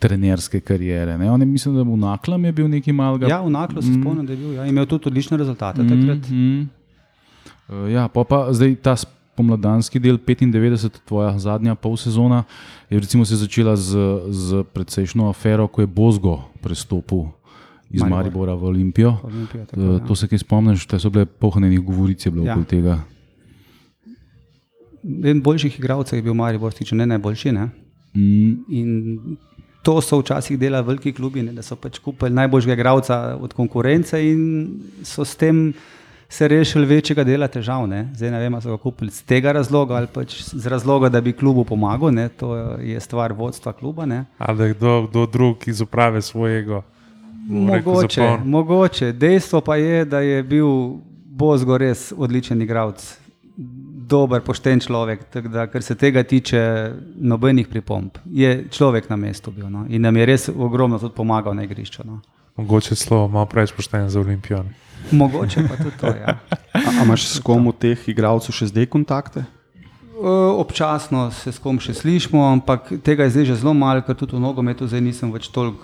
[0.00, 1.18] trenerske kariere.
[1.18, 1.30] Ne?
[1.30, 3.28] On je mislim, da v Naklem je bil nekaj malega.
[3.28, 4.02] Ja, v Naklem se mm.
[4.02, 4.52] spomnim, da je bil.
[4.56, 6.30] Ja, imel tudi odlične rezultate mm, takrat.
[6.30, 6.68] Mm.
[7.68, 8.96] Uh, ja, pa, pa zdaj ta
[9.36, 12.42] pomladanski del, 95, tvoja zadnja polsezona,
[12.90, 13.96] je recimo se začela z,
[14.28, 17.30] z precejšno afero, ko je Bozgo prestopil.
[17.90, 18.16] Iz Maribor.
[18.16, 19.16] Maribora v Olimpijo.
[19.26, 20.16] Olimpija, tako, to ja.
[20.16, 22.52] se kaj spomniš, da so bile pohranjene govorice ja.
[22.52, 23.00] okoli tega.
[25.02, 27.52] En boljših igralcev je bil Maribor, če ne najboljši.
[27.56, 27.70] Ne?
[28.14, 29.49] Mm
[29.82, 34.20] to so včasih delali veliki klubi, ne, da so pač kupili najboljšega igralca od konkurence
[34.20, 34.42] in
[35.04, 35.72] so s tem
[36.30, 37.88] se rešili večjega dela težav.
[37.88, 38.08] Ne.
[38.14, 41.20] Zdaj ne vem, ali so ga kupili z tega razloga ali pač z razloga, da
[41.20, 42.12] bi klubu pomagal.
[42.14, 42.28] Ne.
[42.28, 44.06] To je stvar vodstva kluba.
[44.06, 44.24] Ne.
[44.38, 46.82] Ali kdo, kdo drug iz uprave svojega.
[47.48, 49.12] Mogoče, mogoče.
[49.12, 50.68] Dejstvo pa je, da je bil
[51.24, 53.00] Bozgo res odličen igralec
[54.10, 55.22] dober, pošten človek.
[55.46, 56.60] Da, kar se tega tiče,
[57.16, 58.18] nobenih pripomb.
[58.26, 59.86] Je človek na mestu bil no?
[59.88, 62.02] in nam je res ogromno tudi pomagal na igrišču.
[62.04, 62.20] No?
[62.58, 64.64] Mogoče celo malo preveč pošten za olimpijo.
[65.12, 66.06] Mogoče pa tudi to.
[66.06, 66.38] Ja.
[67.00, 69.46] A imaš s kom od teh igralcev še zdaj kontakte?
[70.20, 74.36] Občasno se s kom še slišmo, ampak tega je zdaj že zelo malo, ker tudi
[74.36, 75.80] v nogometu zdaj nisem več toliko,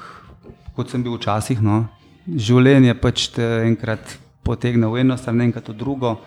[0.76, 1.62] kot sem bil včasih.
[1.64, 1.86] No.
[2.28, 6.18] Življenje pač te enkrat potegne v eno stran, enkrat v drugo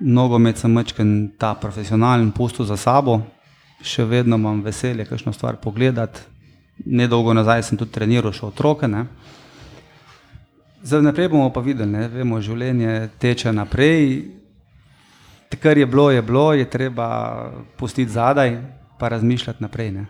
[0.00, 1.06] nogomet sem večkrat
[1.38, 3.20] ta profesionalen pustil za sabo,
[3.82, 6.20] še vedno imam veselje, kakšno stvar pogledati.
[6.86, 8.88] Nedolgo nazaj sem tudi treniral še otroke.
[8.88, 9.06] Ne.
[10.82, 12.08] Zdaj naprej bomo pa videli, ne.
[12.08, 14.28] vemo, življenje teče naprej.
[15.58, 17.08] Kar je bilo, je bilo, je treba
[17.76, 18.58] pustiti zadaj,
[18.98, 19.90] pa razmišljati naprej.
[19.96, 20.06] Ne.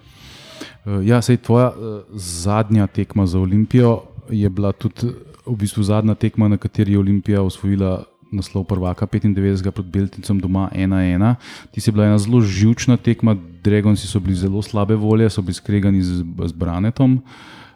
[1.04, 5.08] Ja, sej tvoja uh, zadnja tekma za Olimpijo je bila tudi
[5.46, 10.68] v bistvu zadnja tekma, na kateri je Olimpija osvojila naslov prvaka 95 proti Beltincem doma
[10.74, 11.34] 1-1.
[11.72, 15.54] Ti si bila ena zelo živčna tekma, Dragonci so bili zelo slabe volje, so bili
[15.54, 17.20] skregani z, z Branetom.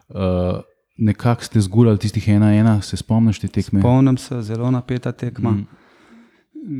[0.08, 0.60] Uh,
[0.96, 3.80] Nekako ste zgurali tistih 1-1, se spomniš te tekme?
[3.80, 5.50] Spomnim se, zelo napeta tekma.
[5.50, 5.66] Mm.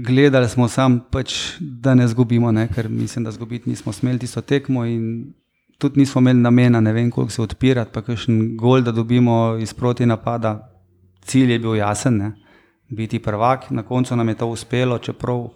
[0.06, 2.68] Gledali smo sam, pač, da ne zgubimo, ne?
[2.68, 5.32] ker mislim, da zgubiti nismo smeli tisto tekmo in
[5.78, 9.74] tudi nismo imeli namena, ne vem, koliko se odpirati, pa kakšen gol, da dobimo iz
[9.74, 10.68] proti napada.
[11.24, 12.16] Cilj je bil jasen.
[12.16, 12.32] Ne?
[12.92, 13.70] Biti prvak.
[13.70, 15.48] Na koncu nam je to uspelo, čeprav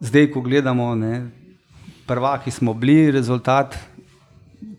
[0.00, 1.30] zdaj, ko gledamo, ne,
[2.06, 3.76] prvaki smo bili, rezultat,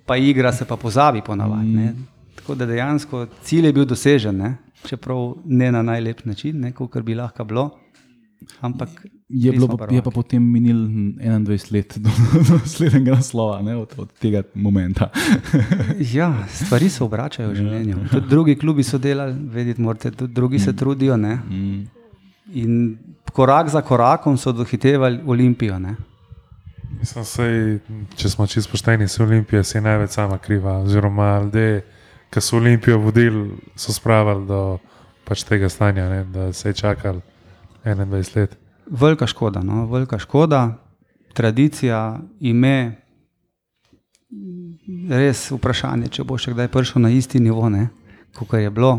[0.06, 1.68] pa igra se pa pozabi ponavadi.
[1.68, 2.08] Mm.
[2.36, 7.16] Tako da dejansko cilj je bil dosežen, ne, čeprav ne na najlepši način, kot bi
[7.16, 7.70] lahko bilo.
[8.62, 8.90] Ampak
[9.30, 10.78] je, bilo, je pa potem minil
[11.18, 12.10] 21 let do
[12.54, 15.06] naslednjega naslova, ne, od, od tega momentu.
[16.18, 18.08] ja, stvari se obračajo v življenju.
[18.12, 20.78] Tudi drugi klubi so delali, vedeti morate, tudi drugi se mm.
[20.78, 21.18] trudijo.
[21.18, 21.88] Mm.
[22.54, 22.98] In
[23.34, 25.80] korak za korakom so dohitevali Olimpijo.
[25.80, 25.96] Ne.
[27.00, 27.80] Mislim, sej,
[28.16, 30.80] če smo čisto pošteni, se Olimpija se je največ sama kriva.
[30.86, 31.82] Oziroma, ljudje,
[32.30, 34.78] ki so Olimpijo vodili, so spravili do
[35.26, 37.22] pač tega stanja, ne, da se je čakali
[37.86, 38.58] 21 let.
[38.86, 39.86] Velika škoda, no?
[39.86, 40.78] velika škoda,
[41.34, 43.02] tradicija, ime.
[45.10, 47.70] Res vprašanje, če bo še kdaj prišel na isti nivo,
[48.36, 48.96] kot je bilo.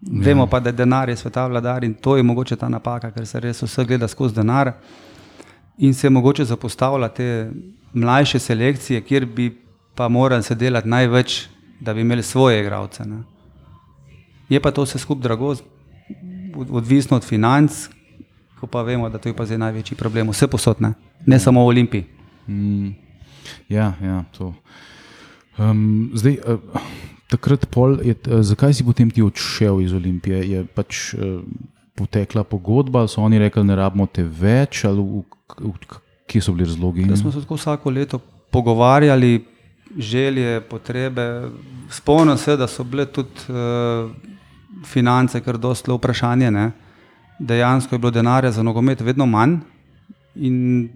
[0.00, 0.22] Ja.
[0.24, 3.26] Vemo pa, da je denar je sveta vladar in to je mogoče ta napaka, ker
[3.26, 4.72] se res vse gleda skozi denar
[5.78, 7.50] in se mogoče zapostavlja te
[7.92, 9.50] mlajše selekcije, kjer bi
[9.94, 11.48] pa morali se delati največ,
[11.80, 13.04] da bi imeli svoje igralce.
[14.48, 15.54] Je pa to vse skupaj drago,
[16.70, 17.88] odvisno od financ,
[18.60, 20.92] ko pa vemo, da to je pa zdaj največji problem, vse posodne,
[21.26, 21.40] ne mm.
[21.40, 22.04] samo v Olimpiji.
[22.46, 22.92] Mm.
[23.68, 24.52] Ja, ja, to.
[25.58, 26.82] Um, zdaj, uh,
[27.30, 30.42] takrat pol, je, uh, zakaj si potem ti odšel iz Olimpije?
[30.50, 31.40] Je pač uh,
[31.96, 35.24] potekla pogodba, so oni rekli, ne rabimo te več, ali v,
[35.60, 35.72] v,
[36.30, 37.08] kje so bili razlogi?
[37.08, 39.44] Da smo se tako vsako leto pogovarjali,
[39.98, 41.50] želje, potrebe.
[41.90, 44.10] Spomnim se, da so bile tudi uh,
[44.86, 46.50] finance, kar dosti vprašanje.
[46.50, 46.70] Ne?
[47.40, 49.58] Dejansko je bilo denarja za nogomet vedno manj.
[50.36, 50.88] In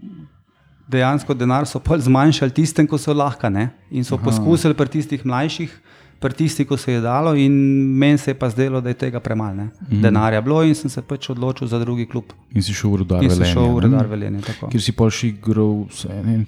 [0.88, 3.70] dejansko denar so zmanjšali tistem, ko so lahko, ne?
[3.90, 4.24] in so Aha.
[4.24, 5.72] poskusili pri tistih mlajših,
[6.24, 7.52] pri tistih, ko se je dalo, in
[8.00, 9.66] meni se je pa zdelo, da je tega premalo.
[9.66, 10.00] Mhm.
[10.00, 12.32] Denarja bilo in sem se pač odločil za drugi klub.
[12.54, 13.36] In si šel v Rudar Velenje.
[13.36, 14.40] In si šel v Rudar Velenje.
[14.72, 15.84] Ker si pa še igral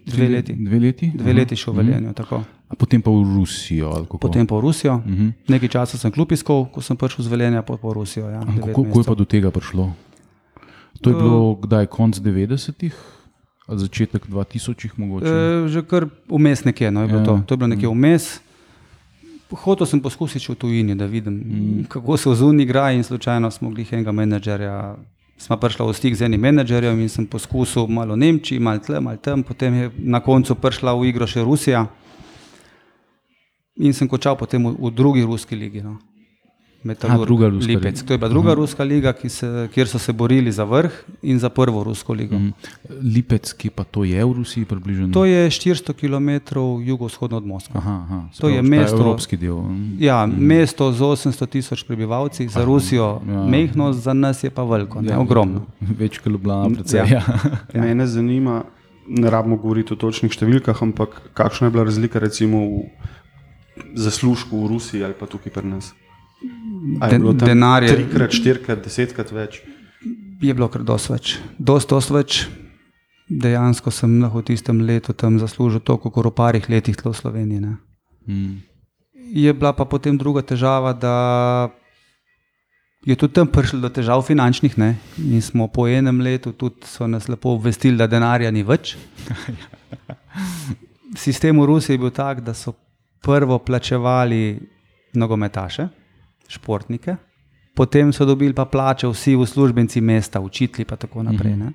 [0.06, 0.56] dve leti.
[0.56, 2.14] Dve leti, dve leti šel v Velenje.
[2.14, 2.46] Mhm.
[2.66, 3.92] A potem pa v Rusijo.
[4.16, 4.96] Potem pa v Rusijo.
[5.04, 5.28] Mhm.
[5.52, 8.32] Nekaj časa sem klub iskal, ko sem prišel z Velenja, pa v Rusijo.
[8.32, 9.92] Ja, kako je pa do tega prišlo?
[11.04, 12.96] To je bilo kdaj, konc 90-ih?
[13.68, 15.28] Začetek 2000-ih, mogoče.
[15.28, 17.26] E, že kar vmes nekje, no, je bilo ja.
[17.26, 17.34] to.
[17.44, 18.45] To je bilo nekje vmes.
[19.50, 21.84] Hotel sem poskusiti v tujini, da vidim, mm.
[21.88, 24.96] kako se v zunji igra, in slučajno smo bili enega menedžerja.
[25.38, 29.00] Smo prišli v stik z enim menedžerjem in sem poskusil malo v Nemčiji, malo tle,
[29.00, 31.86] malo tam, potem je na koncu prišla v igro še Rusija.
[33.76, 35.84] In sem končal potem v, v drugi ruski ligi.
[35.84, 36.00] No.
[36.86, 38.02] Metalurg, Lipec.
[38.02, 38.54] To je bila druga Aha.
[38.54, 42.38] ruska liga, se, kjer so se borili za vrh in za prvo rusko ligo.
[42.38, 42.50] Mhm.
[43.02, 45.10] Lipec, ki pa to je v Rusiji, približno?
[45.12, 47.78] To je 400 km jugovzhodno od Moskve.
[47.78, 48.20] Aha, aha.
[48.40, 49.58] To je mesto, evropski del.
[49.98, 50.46] Ja, mhm.
[50.46, 53.46] mesto z 800 tisoč prebivalci, za Rusijo ja.
[53.46, 55.66] mehko, za nas je pa veliko, ja, ogromno.
[55.80, 57.06] Več kot Ljubljana, predvsem.
[57.10, 57.22] Ja.
[57.74, 57.82] Ja.
[57.82, 58.62] Mene zanima,
[59.08, 62.82] ne rabimo govoriti o točnih številkah, ampak kakšna je bila razlika recimo v
[63.94, 65.92] zaslužku v Rusiji ali pa tukaj pri nas?
[67.32, 67.94] Denar je.
[67.94, 69.62] Trikrat, štirikrat, desetkrat več.
[70.42, 71.34] Je bilo kar dosti več.
[71.58, 72.44] Dost, dost več.
[73.26, 77.74] Dejansko sem lahko v tistem letu tam zaslužil toliko, kot v parih letih v Sloveniji.
[78.26, 78.62] Hmm.
[79.34, 81.70] Je bila pa potem druga težava, da
[83.06, 84.78] je tudi tam prišlo do težav finančnih.
[84.78, 84.94] Ne?
[85.18, 88.94] In smo po enem letu tudi nas lepo obvestili, da denarja ni več.
[91.26, 92.76] Sistem v Rusiji je bil tak, da so
[93.24, 94.60] prvo plačevali
[95.16, 96.05] nogometaše
[96.48, 97.16] športnike,
[97.74, 101.56] potem so dobili pa plače vsi uslužbenci mesta, učitelji in tako naprej.
[101.56, 101.72] Ne?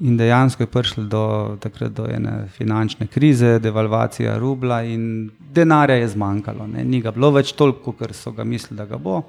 [0.00, 1.58] In dejansko je prišlo do,
[1.88, 6.66] do ene finančne krize, devalvacija rubla in denarja je zmanjkalo.
[6.66, 6.84] Ne?
[6.84, 9.22] Ni ga bilo več toliko, ker so ga mislili, da ga bo.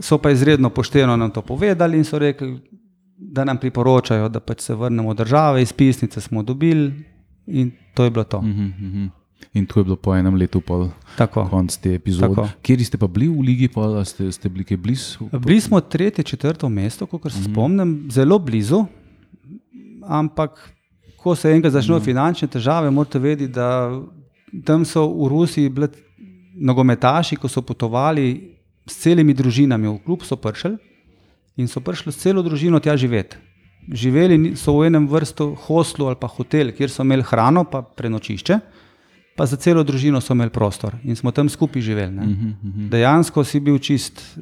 [0.00, 2.60] So pa izredno pošteno nam to povedali in so rekli,
[3.16, 6.92] da nam priporočajo, da pač se vrnemo v države, izpisnice smo dobili
[7.46, 8.38] in to je bilo to.
[8.38, 9.08] Uh -huh, uh -huh.
[9.56, 12.44] In to je bilo po enem letu, pol konc te epizode.
[12.64, 15.28] Kje ste pa bili v Ligi, pa ste, ste bili kaj blizu?
[15.32, 17.52] Bili smo tretje, četrto mesto, kot se mm -hmm.
[17.52, 18.84] spomnim, zelo blizu.
[20.04, 20.72] Ampak,
[21.16, 22.04] ko se enkrat začnejo mm -hmm.
[22.04, 24.00] finančne težave, morate vedeti, da
[24.64, 25.88] tam so v Rusiji bili
[26.54, 28.56] nogometaši, ko so potovali
[28.86, 30.76] s celimi družinami v klub, so prišli
[31.56, 33.36] in so prišli s celo družino tja živeti.
[33.92, 38.58] Živeli so v enem vrstu hostlu ali pa hotel, kjer so imeli hrano, pa prenočišče
[39.36, 42.16] pa za celo družino so imeli prostor in smo tam skupaj živeli.
[42.16, 42.88] Uh -huh, uh -huh.
[42.88, 44.38] Dejansko si bil čist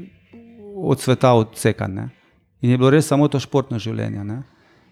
[0.76, 2.08] od sveta odsekan ne?
[2.62, 4.24] in je bilo res samo to športno življenje.
[4.24, 4.42] Ne?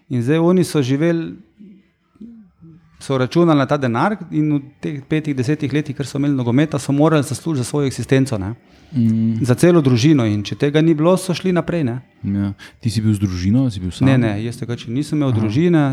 [0.09, 1.35] In zdaj oni so živeli,
[2.99, 6.79] so računali na ta denar in v teh petih, desetih letih, ker so imeli nogometa,
[6.79, 8.37] so morali zaslužiti za svojo eksistenco.
[8.37, 9.41] Mm.
[9.41, 11.83] Za celo družino, in če tega ni bilo, so šli naprej.
[12.23, 12.53] Ja.
[12.79, 14.07] Ti si bil z družino, si bil sam?
[14.07, 15.39] Ne, ne, jaz tega nisem imel Aha.
[15.39, 15.83] družine,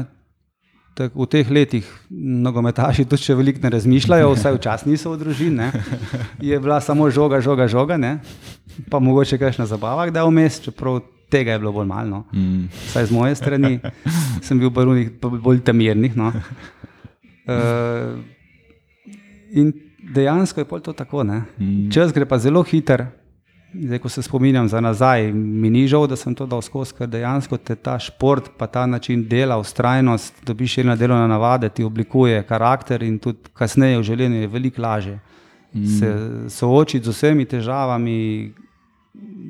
[0.95, 5.71] tak, v teh letih nogometaši tudi še veliko ne razmišljajo, vsaj včasih niso v družini.
[6.45, 8.19] Je bila samo žoga, žoga, žoga, ne?
[8.89, 12.09] pa mogoče kaj na zabavah, da vmes, čeprav tega je bilo bolj malo.
[12.09, 12.21] No?
[12.33, 12.71] Mm.
[12.93, 13.81] Saj z moje strani
[14.47, 16.17] sem bil barunih, bolj temirnih.
[16.17, 16.33] No?
[17.45, 18.19] Uh,
[19.61, 19.73] in
[20.15, 21.25] dejansko je to tako.
[21.25, 21.91] Mm.
[21.93, 23.07] Čas gre pa zelo hiter.
[23.75, 27.09] Zdaj, ko se spominjam za nazaj, mi ni žal, da sem to dal skozi, ker
[27.09, 32.43] dejansko te ta šport, pa ta način dela, ustrajnost, dobiš ena delovna navada, ti oblikuje
[32.43, 35.19] karakter in tudi kasneje v življenju je veliko lažje.
[35.73, 35.87] Mm.
[35.87, 36.15] Se
[36.51, 38.17] soočiti z vsemi težavami,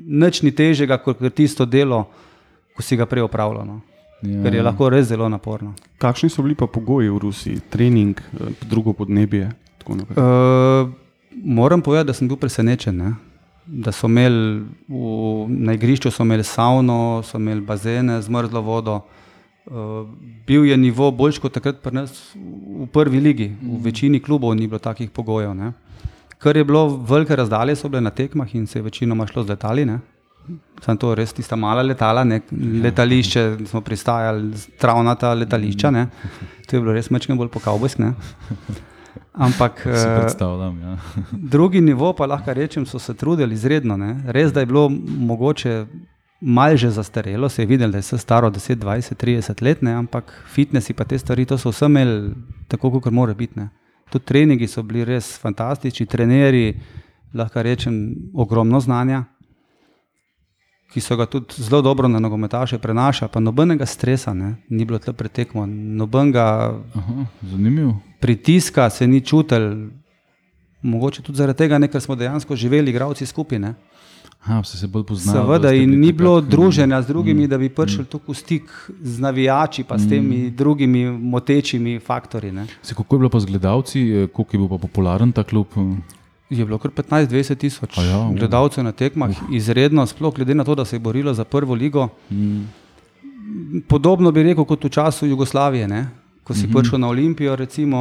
[0.05, 2.03] nič ni težjega kot tisto delo,
[2.77, 3.65] ko si ga prej opravljal.
[3.65, 3.81] No.
[4.21, 4.43] Ja.
[4.43, 5.73] Ker je lahko res zelo naporno.
[5.97, 9.49] Kakšni so bili pa pogoji v Rusiji, trening, eh, drugo podnebje?
[9.89, 10.93] Uh,
[11.43, 12.97] moram povedati, da sem bil presenečen.
[12.97, 13.13] Ne?
[13.71, 18.99] Da so imeli v, na igrišču imeli savno, so imeli bazene z mrzlo vodo.
[19.65, 20.07] Uh,
[20.47, 24.67] bil je nivo boljši kot takrat pri nas v prvi ligi, v večini klubov ni
[24.67, 25.53] bilo takih pogojev.
[25.55, 25.71] Ne.
[26.41, 29.49] Ker je bilo velike razdalje, so bile na tekmah in se je večinoma šlo z
[29.49, 29.85] letali.
[29.85, 29.99] Ne.
[30.81, 32.41] Sam to res tista mala letala, ne.
[32.83, 34.51] letališče, smo pristajali,
[34.81, 35.91] travnata letališča.
[35.91, 36.07] Ne.
[36.67, 38.15] To je bilo res mečem bolj po kavbojskem.
[39.33, 40.27] Ampak, eh,
[40.81, 40.97] ja.
[41.55, 43.97] drugi nivo, pa lahko rečem, so se trudili izredno.
[43.97, 44.23] Ne?
[44.27, 45.85] Res, da je bilo mogoče
[46.41, 49.93] malo že zastarelo, se je videlo, da je staro 10, 20, 30 let, ne?
[49.93, 52.33] ampak fitnesi pa te stvari, to so vse imeli
[52.67, 53.59] tako, kot mora biti.
[53.59, 53.69] Ne?
[54.09, 56.79] Tudi treningi so bili res fantastični, trenerji,
[57.33, 59.23] lahko rečem, ogromno znanja.
[60.93, 64.55] Ki so ga tudi zelo dobro na nogometaše prenašali, pa nobenega stresa, ne?
[64.69, 66.75] ni bilo tam pretekmo, nobenega
[68.19, 69.89] pritiska se ni čutil.
[70.81, 73.75] Mogoče tudi zaradi tega, ne, ker smo dejansko živeli, igravci skupine.
[74.41, 75.37] Aha, se bolj poznali.
[75.37, 78.09] Seveda, in ni bilo druženja z drugimi, mm, da bi prišel mm.
[78.09, 78.71] tukaj v stik
[79.01, 80.55] z navijači, pa s temi mm.
[80.57, 82.53] drugimi motečimi faktorji.
[82.81, 85.67] Se, kako je bilo pa z gledalci, eh, koliko je bil popularen ta klub?
[86.51, 89.55] Je bilo kar 15-20 tisoč ja, gledalcev na tekmah, uh.
[89.55, 92.09] izredno, sploh glede na to, da se je borilo za prvo ligo.
[92.31, 92.67] Mm.
[93.87, 96.09] Podobno bi rekel kot v času Jugoslavije, ne?
[96.43, 96.79] ko si mm -hmm.
[96.79, 97.97] prišel na Olimpijo, recimo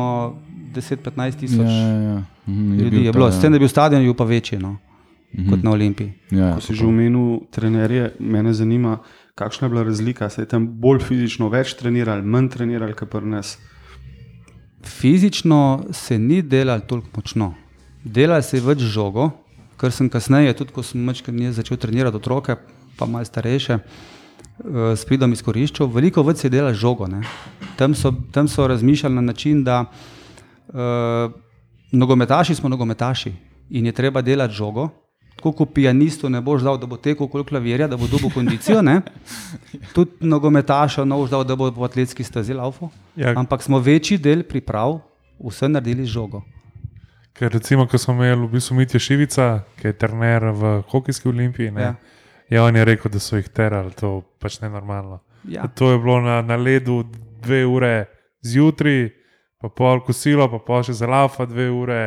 [0.74, 2.22] 10-15 tisoč ja, ja, ja.
[2.46, 3.04] mm, ljudi.
[3.04, 4.58] Je bilo, s tem, da je bil stadion, pa večji.
[4.58, 4.76] No?
[5.34, 5.50] -hmm.
[5.50, 6.12] kot na Olimpiji.
[6.30, 8.98] Ja, Ko si že omenil trenerje, me zanima,
[9.34, 10.28] kakšna je bila razlika.
[10.30, 13.58] Se je tam bolj fizično več trenirali, manj trenirali, kot pri nas?
[14.82, 17.54] Fizično se ni delal toliko močno.
[18.04, 19.30] Delal se je več žogo,
[19.76, 21.04] kar sem kasneje, tudi ko sem
[21.52, 22.56] začel trenirati otroke,
[22.96, 23.78] pa malo starejše.
[24.60, 27.08] Eh, s pridom izkoriščal, veliko več se je delalo žogo.
[27.80, 31.32] Tam so, tam so razmišljali na način, da uh,
[31.92, 33.32] nogometaši smo nogometaši
[33.70, 34.90] in je treba delati žogo,
[35.36, 38.82] tako kot pianistu ne boš dal, da bo tekel okoli klavirja, da bo dobil kondicijo.
[38.82, 39.00] Ne?
[39.94, 42.90] Tudi nogometaša ne boš dal, da bo po atletski stazi laufu.
[43.16, 43.32] Ja.
[43.40, 44.98] Ampak smo večji del priprav
[45.40, 46.44] vse naredili z žogo.
[47.36, 51.70] Ker recimo, ko smo imeli v bistvu Mitja Šivica, ki je trener v hokejski olimpiji,
[51.70, 51.94] ne, ja.
[52.50, 55.20] je on je rekel, da so jih terali, to pač ne normalno.
[55.48, 55.68] Ja.
[55.78, 57.04] To je bilo na, na ledu
[57.40, 58.10] dve ure
[58.42, 59.08] zjutraj,
[59.60, 62.02] pa pol kosilo, pa pol še za laufa dve ure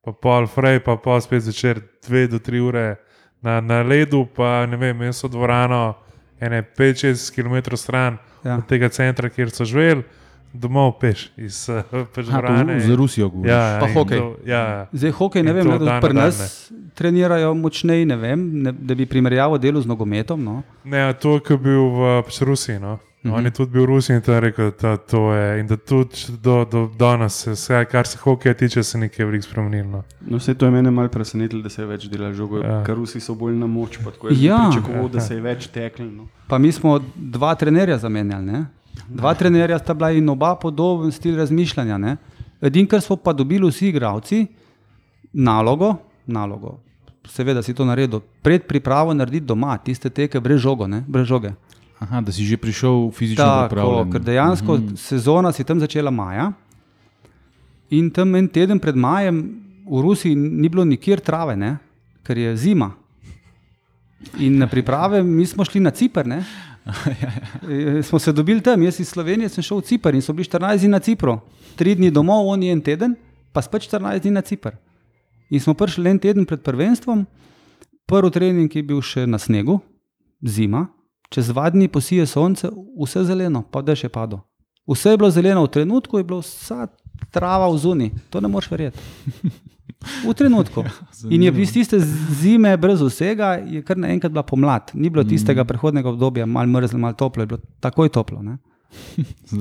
[0.00, 2.96] pa pol frej, pa pol spet začer dve do tri ure
[3.44, 5.96] na, na ledu, pa ne vem, so dvorano,
[6.40, 8.56] ene 5-6 km stran ja.
[8.56, 10.04] od tega centra, kjer so živeli.
[10.52, 11.68] Domov peš iz
[12.16, 12.80] Dvorane.
[12.80, 13.50] Za Rusijo govoriš.
[13.50, 14.18] Ja, pa hokej.
[14.18, 14.88] To, ja.
[14.92, 19.58] Zdaj hokej, ne vem, da pri nas trenirajo močneje, ne vem, ne, da bi primerjavo
[19.58, 20.44] delo z nogometom.
[20.44, 20.62] No.
[20.84, 22.78] Ne, to je bil v pač Rusiji.
[22.78, 22.98] No.
[23.22, 23.36] Mm -hmm.
[23.36, 25.60] On je tudi bil v Rusiji in to rekel, da to je.
[25.60, 29.90] In da tudi do, do danes, vse, kar se hokeja tiče, se nekaj veliko spremenilo.
[29.90, 32.84] No, no vse to je mene malo presenetilo, da se je več delalo žogo, ja.
[32.86, 33.98] ker Rusi so bolj na moč.
[34.30, 36.06] Ja, pričakoval, da se je več teklo.
[36.06, 36.28] No.
[36.46, 38.46] Pa mi smo dva trenerja zamenjali.
[38.46, 38.64] Ne?
[39.10, 42.16] Dva trenerja sta bila in oba podoben stil razmišljanja.
[42.60, 44.46] Edino, kar smo pa dobili vsi igravci,
[45.32, 45.96] nalogo,
[46.26, 46.78] nalogo.
[47.26, 51.52] Seveda si to naredil, pred pripravo narediti doma, tiste teke brez, žogo, brez žoge.
[52.00, 54.08] Aha, da si že prišel fizično terenu.
[54.12, 54.96] Ker dejansko mhm.
[54.96, 56.52] sezona si tam začela maja
[57.90, 61.76] in tam en teden pred majem v Rusiji ni bilo nikjer trave, ne?
[62.22, 62.92] ker je zima.
[64.38, 66.28] In na priprave mi smo šli na Cipr.
[66.86, 66.92] Ja,
[67.96, 68.02] ja.
[68.02, 70.78] Smo se dobili tam, jaz iz Slovenije sem šel v Cipr in so bili 14
[70.78, 71.38] dni na Cipru,
[71.78, 73.16] 3 dni domov, on je en teden,
[73.52, 74.76] pa spet 14 dni na Cipr.
[75.50, 77.26] In smo prišli en teden pred prvenstvom,
[78.06, 79.80] prvi trening je bil še na snegu,
[80.42, 80.86] zima,
[81.30, 84.40] čez dva dni posije sonce, vse zeleno, pa da še pado.
[84.90, 86.88] Vse je bilo zeleno, v trenutku je bila vsa
[87.30, 88.98] trava v zuni, to ne moreš verjeti.
[90.00, 90.84] V trenutku.
[91.34, 92.00] In je iz tiste
[92.40, 94.92] zime, brez vsega, je kar naenkrat bila pomlad.
[94.94, 98.42] Ni bilo tistega prehodnega obdobja, malo mrzlo, malo toplo, je bilo takoj toplo.
[98.42, 98.58] Ne?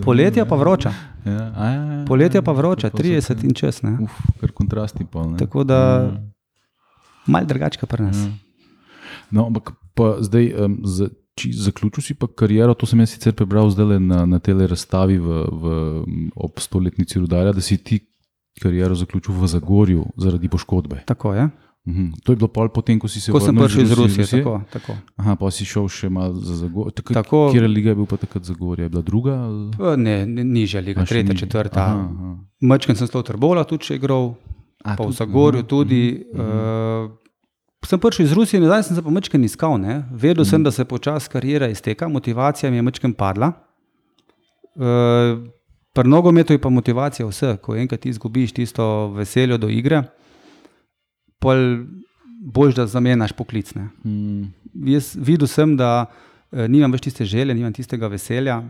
[0.03, 0.93] Poletja pa vroča.
[1.25, 3.81] Ja, a, ja, ja, Poletja pa vroča, 30 in čez.
[3.83, 5.25] Uf, kar kontrasti pa.
[5.37, 5.79] Tako da,
[7.27, 8.23] malo drugačka pri nas.
[9.29, 13.35] No, ampak pa zdaj, um, z, či, zaključil si pa kariero, to sem jaz sicer
[13.37, 15.73] prebral zdaj na, na tej razstavi v, v,
[16.35, 17.99] ob stoletnici Rudarja, da si ti
[18.61, 21.03] kariero zaključil v Zagorju zaradi poškodbe.
[21.05, 21.49] Tako je.
[21.89, 22.13] Uhum.
[22.23, 23.39] To je bilo pol potem, ko si se vrnil.
[23.39, 24.23] Ko sem prišel iz Rusije.
[24.23, 24.43] Rusije.
[24.43, 24.93] Tako, tako.
[25.15, 26.93] Aha, pa si šel še malo za Zagorje.
[26.99, 28.85] Tako, tako, kjer liga je bil pa takrat Zagorje?
[28.85, 29.37] Je bila druga?
[29.97, 31.87] Ne, ne nižja liga, tretja, četrta.
[32.61, 34.35] Mačken sem s to trbola tudi še igral,
[34.83, 36.03] A, pa tudi, v Zagorju aha, tudi.
[36.35, 37.07] Aha.
[37.07, 39.79] Uh, sem prišel iz Rusije, zdaj sem se pa mečken iskal.
[39.79, 40.03] Ne?
[40.11, 40.49] Vedel mm.
[40.51, 43.53] sem, da se počasi karijera izteka, motivacija mi je mečken padla.
[44.75, 45.39] Uh,
[45.99, 50.03] Pri nogometu je pa motivacija vse, ko enkrat izgubiš tisto veselje do igre,
[51.43, 51.83] pol
[52.39, 53.89] boš, da zamenjaš poklicne.
[54.05, 54.45] Mm.
[54.93, 58.61] Jaz videl sem, da uh, nimam več tiste želje, nimam tistega veselja.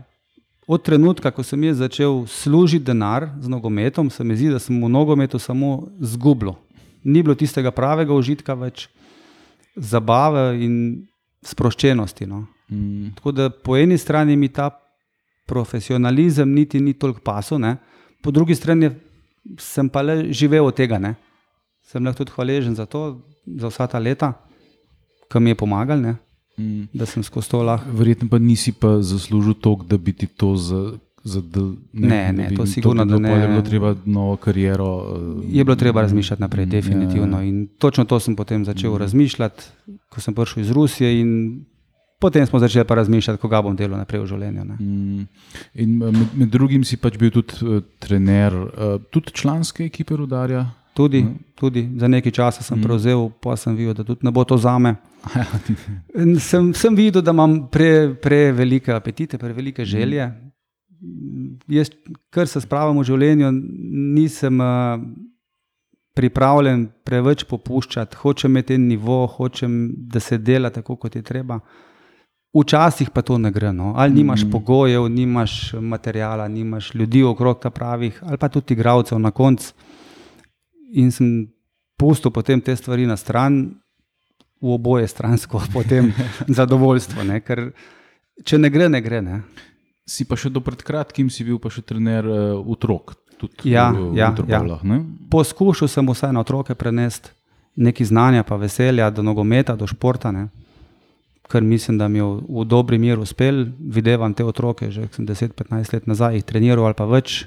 [0.66, 4.90] Od trenutka, ko sem začel služiti denar z nogometom, se mi zdi, da sem v
[4.90, 6.56] nogometu samo zgubil.
[7.04, 8.88] Ni bilo tistega pravega užitka več
[9.76, 10.74] zabave in
[11.46, 12.26] sproščenosti.
[12.26, 12.48] No.
[12.74, 13.14] Mm.
[13.14, 14.79] Tako da po eni strani mi ta
[15.50, 17.76] profesionalizem niti ni toliko pasel, ne.
[18.22, 18.90] po drugi strani
[19.58, 20.98] sem pa le živel od tega.
[20.98, 21.14] Ne.
[21.90, 24.32] Sem lahko tudi hvaležen za to, za vsa ta leta,
[25.30, 26.02] ki mi je pomagal,
[26.58, 26.90] mm.
[26.94, 27.90] da sem skozi to lahko.
[27.96, 30.82] Verjetno pa nisi pa zaslužil toliko, da bi ti to za.
[31.20, 33.28] Del, ne, ne, ne, to sigurno, da ne.
[33.28, 34.86] Je bilo treba novo kariero.
[35.44, 37.36] Eh, je bilo treba razmišljati naprej, definitivno.
[37.36, 37.48] Ja, ja.
[37.48, 38.96] In točno to sem potem začel mm.
[38.96, 39.64] razmišljati,
[40.08, 41.34] ko sem prišel iz Rusije in
[42.20, 44.64] Potem smo začeli pa razmišljati, koga bom delal naprej v življenju.
[44.76, 45.22] Mm.
[46.02, 50.66] Med, med drugim si pač bil tudi uh, trener, uh, tudi članske ekipe Rudarja.
[50.94, 51.38] Tudi, mm.
[51.56, 52.84] tudi za nekaj časa sem mm.
[52.84, 54.98] prevzel, pa sem videl, da tudi ne bo to za me.
[56.50, 60.28] sem, sem videl, da imam prevelike pre apetite, prevelike želje.
[61.00, 61.56] Mm.
[61.72, 61.88] Jaz,
[62.28, 63.52] kar se spravim v življenju,
[64.20, 64.60] nisem.
[64.60, 65.08] Uh,
[66.20, 69.78] pripravljen preveč popuščati, hočem imeti nivo, hočem,
[70.10, 71.60] da se dela tako, kot je treba.
[72.50, 73.72] Včasih pa to ne gre.
[73.72, 73.94] No.
[73.96, 74.50] Ali nimaš mm.
[74.50, 79.72] pogojev, nimaš materijala, nimaš ljudi okrog ta pravih, ali pa tudi igravcev na koncu.
[80.92, 81.46] In sem
[81.96, 83.74] pustil potem te stvari na stran,
[84.60, 86.12] v oboje stransko, potem
[86.58, 87.22] zadovoljstvo.
[87.24, 87.40] Ne.
[87.40, 87.70] Ker
[88.44, 89.22] če ne gre, ne gre.
[89.22, 89.42] Ne.
[90.06, 93.14] Si pa še do pred kratkim, si bil pa še trener uh, otrok.
[93.64, 94.60] Ja, v, ja, v ja.
[95.32, 97.30] Poskušal sem vsaj na otroke prenesti
[97.80, 100.28] nekaj znanja, pa veselja do nogometa, do športa.
[100.34, 100.50] Ne
[101.50, 103.64] kar mislim, da mi je v, v dobri meri uspel.
[103.78, 107.42] Videvam te otroke, že 10-15 let nazaj, jih treniral ali pa več,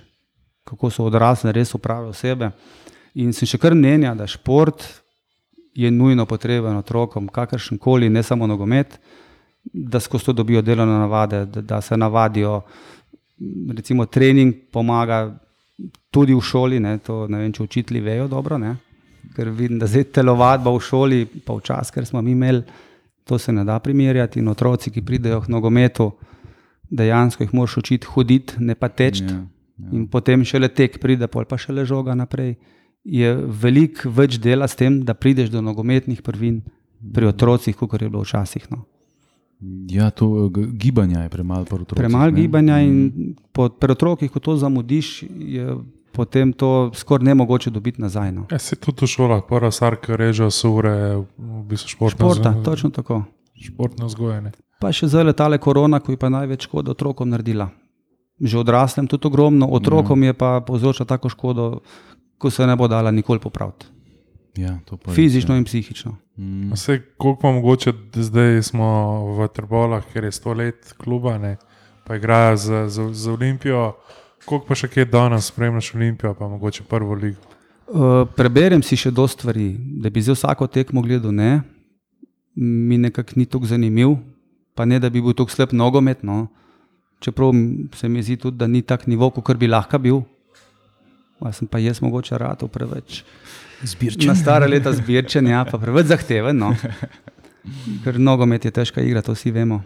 [0.67, 2.51] kako so odrasli, res upravijo sebe.
[3.23, 4.83] In sem še kar mnenja, da šport
[5.73, 8.99] je nujno potreben otrokom, kakršen koli, ne samo nogomet,
[9.63, 12.59] da skozi to dobijo delovne navade, da, da se navadijo.
[13.77, 15.25] Recimo, trening pomaga
[16.11, 18.59] tudi v šoli, ne, to, ne vem, če učitelji vejo dobro.
[18.59, 18.75] Ne,
[19.35, 22.91] ker vidim, da zdaj telovadba v šoli, pa včasih, ker smo mi imeli.
[23.23, 24.39] To se ne da primerjati.
[24.39, 26.11] In otroci, ki pridejo k nogometu,
[26.89, 29.23] dejansko jih moraš učiti hoditi, ne pa teči.
[29.23, 29.41] Ja,
[29.77, 29.89] ja.
[29.91, 32.55] In potem šele tek pride, pol pa še le žoga naprej.
[33.03, 36.61] Je veliko več dela s tem, da prideš do nogometnih prvin
[37.13, 38.67] pri otrocih, kot je bilo včasih.
[38.71, 38.85] No.
[39.89, 41.99] Ja, to gibanje je premalo pri otrocih.
[41.99, 43.35] Premalo gibanja in mm.
[43.51, 45.77] po, pri otrocih, ko to zamudiš, je
[46.13, 48.31] potem to skoraj ne mogoče dobiti nazaj.
[48.31, 48.45] No.
[48.51, 50.93] Ja, se tudi v šolah, prva stvar, ki reže, so ure,
[51.37, 52.65] v bistvu športne Športa, vzgoje.
[52.65, 53.23] Točno tako.
[53.57, 54.53] Športne vzgoje.
[54.81, 57.71] Pa še zdaj letale korona, ki je pa največ škodo otrokom naredila.
[58.43, 60.31] Že odraslem tudi ogromno, otrokom ja.
[60.31, 61.67] je pa povzročila tako škodo,
[62.37, 63.89] ko se ne bo dala nikoli popraviti.
[64.57, 64.77] Ja,
[65.09, 66.17] Fizično in psihično.
[66.37, 66.73] Mm.
[66.73, 68.89] Vse, koliko pa mogoče, da zdaj smo
[69.33, 71.57] v Trbolah, ker je sto let kluba, ne,
[72.05, 73.95] pa igrajo za, za, za Olimpijo.
[74.45, 77.39] Koliko pa še kje danes spremljaš Olimpijo, pa mogoče prvo ligo?
[77.87, 81.31] Uh, preberem si še dosta stvari, da bi zdaj vsako tekmo gledal.
[81.35, 81.61] Ne.
[82.55, 84.17] Mi nekako ni tako zanimiv,
[84.75, 86.23] pa ne da bi bil tako slab nogomet.
[86.27, 86.47] No.
[87.23, 87.53] Čeprav
[87.95, 90.23] se mi zdi tudi, da ni tak nivo, kot bi lahko bil.
[91.39, 93.23] Pa sem pa jaz mogoče rado preveč.
[93.83, 94.29] Zbirčen.
[94.31, 96.59] Na stara leta zbirčen, ja, pa preveč zahteven.
[96.59, 96.73] No.
[98.03, 99.81] Ker nogomet je težka igra, to vsi vemo.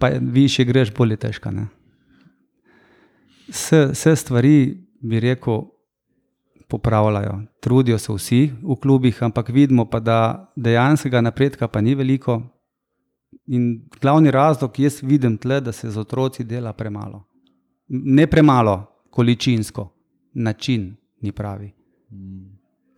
[0.00, 1.52] Pa više greš, bolj je težka.
[1.54, 1.68] Ne
[3.48, 5.62] vse stvari, bi rekel,
[6.68, 7.42] popravljajo.
[7.60, 12.42] Trudijo se vsi v klubih, ampak vidimo pa, da dejanskega napredka pa ni veliko.
[13.46, 17.24] In glavni razlog, jaz vidim tle, da se z otroci dela premalo.
[17.88, 19.88] Ne premalo, količinsko,
[20.34, 21.72] način ni pravi.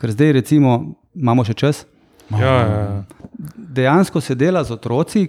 [0.00, 1.86] Ker zdaj, recimo, imamo še čas.
[2.30, 3.04] Ja, ja, ja.
[3.56, 5.26] Dejansko se dela z otroci,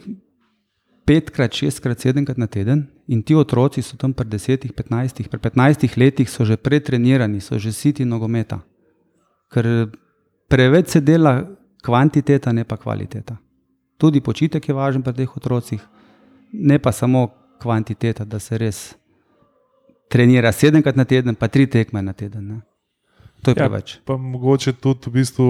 [1.06, 2.88] petkrat, šestkrat, sedemkrat na teden.
[3.08, 7.60] In ti otroci so tam pred desetih, petnajstih, pred petnajstih letih so že pretrenirani, so
[7.60, 8.60] že siti nogometa.
[9.52, 9.90] Ker
[10.48, 11.48] preveč se dela
[11.84, 13.38] kvantiteta, ne pa kvaliteta.
[13.98, 15.82] Tudi počitek je važen pri teh otrocih,
[16.54, 17.30] ne pa samo
[17.62, 18.96] kvantiteta, da se res
[20.10, 22.48] trenira sedemkrat na teden, pa tri tekme na teden.
[22.48, 22.60] Ne.
[23.44, 24.00] To je ja, preveč.
[24.06, 25.48] Pa mogoče tudi v bistvu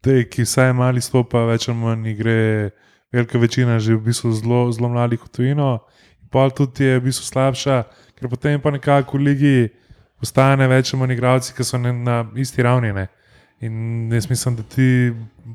[0.00, 2.38] te, ki vsaj mali stopa, več ali manj gre
[3.12, 5.70] velika večina že v bistvu zelo, zelo mladih v tujino,
[6.32, 7.82] pa tudi je v bistvu slabša,
[8.16, 9.56] ker potem pa nekako v ligi
[10.22, 12.92] postane več manj igralci, ki so ne, na isti ravni.
[12.96, 13.08] Ne?
[13.62, 15.12] In jaz mislim, da ti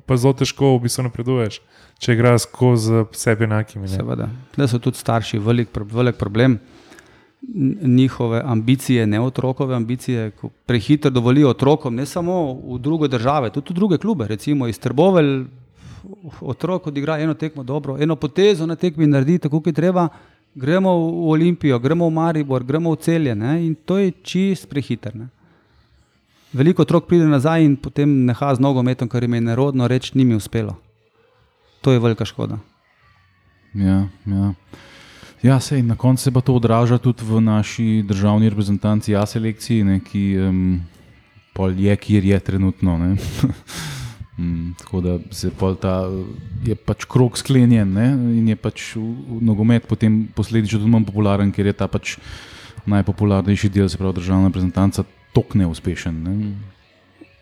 [0.08, 1.60] pa zelo težko v bistvu napreduješ,
[2.00, 3.90] če igraš skozi sebe enakimi.
[3.92, 6.60] Seveda, da so tudi starši velik, velik problem.
[7.48, 10.32] Njihove ambicije, ne otrokove ambicije,
[10.66, 15.46] prehitro dovolijo otrokom, ne samo v druge države, tudi v druge klube, recimo iz Trbovelj,
[16.42, 20.08] otrok odigra eno tekmo dobro, eno potezo na tekmi naredi tako, kot je treba,
[20.58, 23.62] gremo v Olimpijo, gremo v Maribor, gremo v celje ne?
[23.66, 25.14] in to je čist prehiter.
[25.16, 25.30] Ne?
[26.54, 30.26] Veliko otrok pride nazaj in potem neha z nogometom, kar jim je nerodno reči, ni
[30.26, 30.74] mi uspelo.
[31.86, 32.58] To je velika škoda.
[33.78, 34.54] Ja, ja.
[35.46, 39.84] Ja, sej, na koncu se pa to odraža tudi v naši državni reprezentanci, a selekciji,
[39.86, 40.82] ne, ki um,
[41.78, 42.98] je, kjer je trenutno.
[44.38, 45.18] Mm, tako da
[45.82, 46.10] ta,
[46.66, 48.12] je pač krok sklenjen ne?
[48.38, 52.20] in je pač v, v nogomet potem posledično tudi manj popularen, ker je ta pač
[52.86, 56.22] najpopularnejši del, se pravi, državna reprezentanca, tok neuspešen.
[56.22, 56.54] Ne?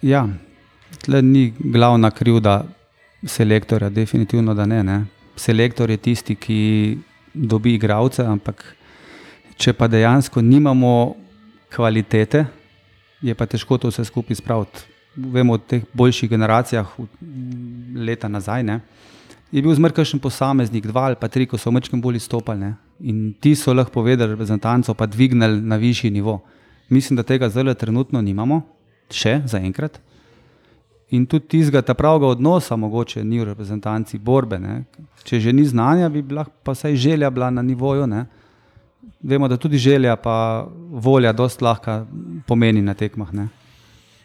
[0.07, 0.23] Ja,
[1.03, 2.63] tle ni glavna krivda
[3.27, 4.83] selektorja, definitivno da ne.
[4.83, 4.97] ne.
[5.35, 6.97] selektor je tisti, ki
[7.33, 8.63] dobi igralce, ampak
[9.59, 11.15] če pa dejansko nimamo
[11.75, 12.45] kvalitete,
[13.21, 14.94] je pa težko to vse skupaj spraviti.
[15.15, 16.89] Vemo o teh boljših generacijah,
[17.95, 18.79] leta nazaj, ne,
[19.51, 22.59] je bil zmrkašen posameznik, dva ali pa tri, ko so vmečkim bolj izstopali.
[22.59, 22.73] Ne.
[22.99, 26.41] In ti so lahko povedali, reprezentanco pa dvignili na višji nivo.
[26.89, 28.61] Mislim, da tega zdaj trenutno nimamo,
[29.11, 30.01] še zaenkrat.
[31.15, 34.59] In tudi tistega pravega odnosa, mogoče ni v reprezentanci borbe.
[34.59, 34.83] Ne.
[35.23, 38.07] Če že ni znanja, bi lahko pa vsaj želja bila na nivoju.
[38.07, 38.25] Ne.
[39.23, 42.05] Vemo, da tudi želja, pa volja, dosta lahko
[42.47, 43.33] pomeni na tekmah.
[43.33, 43.47] Ne,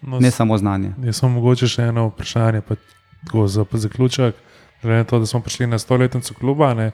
[0.03, 0.93] no, ne samo znanje.
[1.05, 2.77] Jaz sem mogoče še eno vprašanje, pa
[3.25, 4.35] tako za zaključek.
[4.83, 6.93] Glede na to, da smo prišli na stoletnico kluba, ne,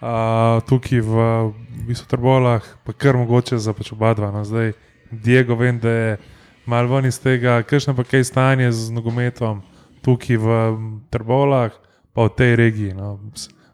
[0.00, 1.26] a, tukaj v
[1.86, 4.32] bistvu Trbolah, pa kar mogoče za pač oba dva.
[4.34, 4.72] No, zdaj,
[5.10, 6.16] Diego, vem, da je
[6.66, 9.62] malo ven iz tega, kakšno pa kaj stanje z nogometom
[10.04, 10.48] tukaj v
[11.08, 11.72] Trbolah,
[12.12, 12.92] pa v tej regiji.
[12.92, 13.18] No.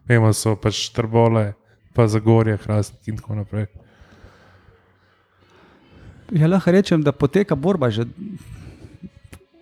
[0.07, 1.53] Vemo, so pač Trbole,
[1.91, 3.67] pa Zagorje, Hrastnik in tako naprej.
[6.31, 8.05] Ja, lahko rečem, da poteka borba že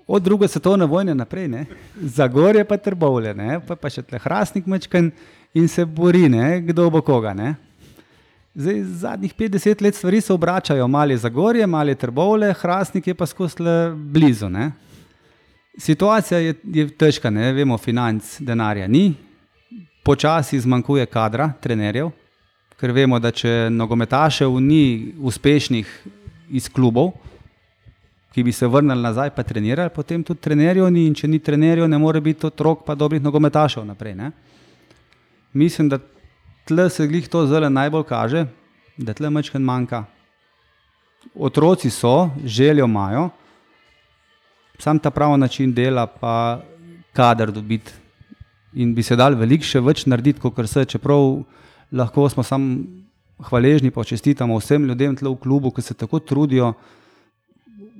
[0.07, 1.65] od druge svetovne vojne naprej, ne?
[2.01, 3.33] Zagorje pa Trbole,
[3.67, 5.11] pa, pa še tle Hrastnik mečken
[5.53, 6.61] in se bori, ne?
[6.65, 7.33] kdo bo koga.
[7.33, 7.55] Ne?
[8.57, 13.13] Zdaj, zadnjih 50 let stvari se obračajo, malo je Zagorje, malo je Trbole, Hrastnik je
[13.13, 13.61] pa skozi
[13.95, 14.49] blizu.
[14.49, 14.71] Ne?
[15.77, 19.13] Situacija je, je težka, ne vemo, financ, denarja ni,
[20.03, 22.09] počasi zmanjkuje kadra, trenerjev,
[22.81, 26.17] ker vemo, da če nogometašev ni uspešnih
[26.49, 27.13] iz klubov,
[28.33, 31.87] ki bi se vrnili nazaj, pa trenirali, potem tudi trenerjev ni in če ni trenerjev,
[31.89, 34.15] ne more biti otrok pa dobrih nogometašev naprej.
[34.15, 34.31] Ne?
[35.53, 35.99] Mislim, da
[36.69, 38.45] tle se glih to zelo najbolj kaže,
[38.97, 40.03] da tle mečken manjka.
[41.35, 43.29] Otroci so, željo imajo,
[44.79, 46.61] sam ta pravi način dela, pa
[47.13, 47.91] kader dobiti.
[48.73, 51.41] In bi se dal veliko še več narediti, kot se, čeprav
[51.91, 52.77] lahko smo samo
[53.39, 56.73] hvaležni, pa čestitamo vsem ljudem tle v klubu, ki se tako trudijo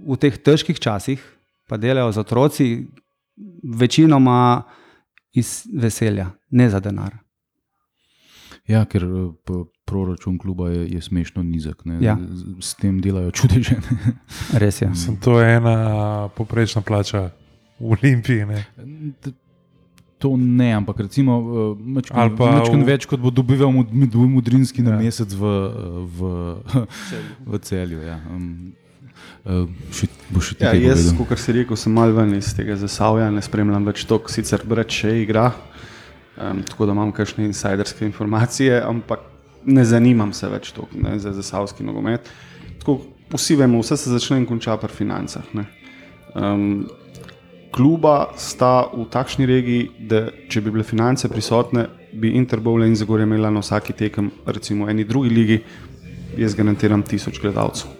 [0.07, 1.23] v teh težkih časih,
[1.67, 2.67] pa delajo z otroci,
[3.63, 4.63] večinoma
[5.33, 7.17] iz veselja, ne za denar.
[8.69, 9.05] Ja, ker
[9.89, 11.81] proračun kluba je, je smešno nizek.
[12.01, 12.17] Ja.
[12.61, 13.79] S tem delajo čudeže.
[14.61, 14.91] Res je.
[14.95, 17.31] Sem to ena poprečna plača
[17.79, 18.45] v Olimpiji.
[18.45, 18.65] Ne?
[20.19, 21.37] To ne, ampak recimo
[21.79, 25.03] nekaj več, kot bo dobival Mudrinski na ja.
[25.05, 25.53] mesec v,
[26.19, 26.33] v,
[27.53, 28.03] v celju.
[28.03, 28.17] Ja.
[28.27, 28.73] Um,
[29.47, 29.63] uh,
[29.95, 30.11] še,
[30.43, 34.03] še ja, jaz, kot si rekel, sem mal ven iz tega zasavja, ne spremljam več
[34.09, 35.47] to, sicer brati še igra
[36.41, 39.19] um, tako da imam kakšne insiderske informacije, ampak
[39.65, 42.29] ne zanimam se več to, ne, za zasavski nogomet.
[42.79, 42.99] Tako,
[43.33, 45.43] vsi vemo, vse se začne in konča pri financah.
[46.35, 46.87] Um,
[47.71, 53.27] kluba sta v takšni regiji, da če bi bile finance prisotne, bi Interbole in Zagorje
[53.27, 55.59] imela na vsaki tekem, recimo v eni drugi ligi,
[56.37, 57.91] jaz garantiram tisoč gledalcev.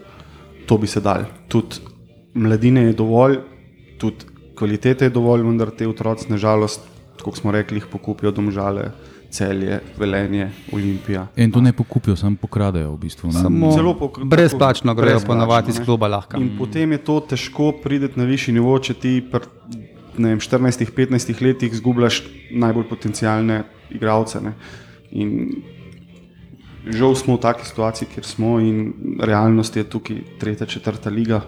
[0.68, 1.26] To bi se dal.
[1.48, 1.82] Tudi
[2.34, 3.40] mladine je dovolj,
[3.98, 4.26] tudi
[4.58, 6.84] kvalitete je dovolj, vendar te otroci, nažalost,
[7.22, 8.92] kot smo rekli, pokupijo domžale.
[9.30, 11.28] Celje, velenje, olimpija.
[11.38, 12.96] In to ne pokupijo, samo pokradajo.
[12.96, 13.32] V bistvu,
[13.76, 16.38] Zelo pok brezplačno grejo ponovadi iz kluba lahko.
[16.38, 16.58] In mm.
[16.58, 19.46] potem je to težko priti na višji nivo, če ti pri
[20.18, 24.42] 14-15 letih zgubljaš najbolj potencijalne igralce.
[26.90, 31.42] Žal smo v taki situaciji, kjer smo in realnost je tukaj tretja, četrta liga.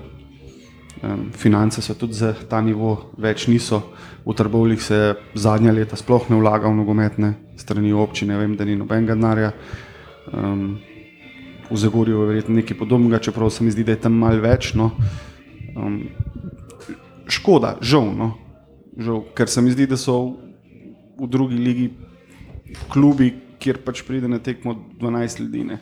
[1.33, 3.81] Finance so tudi za ta nivo, več niso.
[4.25, 8.75] V Trbovlih se zadnja leta sploh ne vlaga v nogometne strani občine, vem, da ni
[8.75, 9.51] nobenega denarja.
[10.33, 10.79] Um,
[11.71, 14.73] v Zagorju je verjetno nekaj podobnega, čeprav se mi zdi, da je tam malo več.
[14.75, 14.91] No.
[15.75, 16.01] Um,
[17.31, 18.33] škoda, žal, no.
[18.97, 20.17] žal, ker se mi zdi, da so
[21.21, 21.89] v drugi ligi
[22.91, 23.31] klubi,
[23.61, 25.63] kjer pač pride na tekmo 12 ljudi.
[25.71, 25.79] Ne.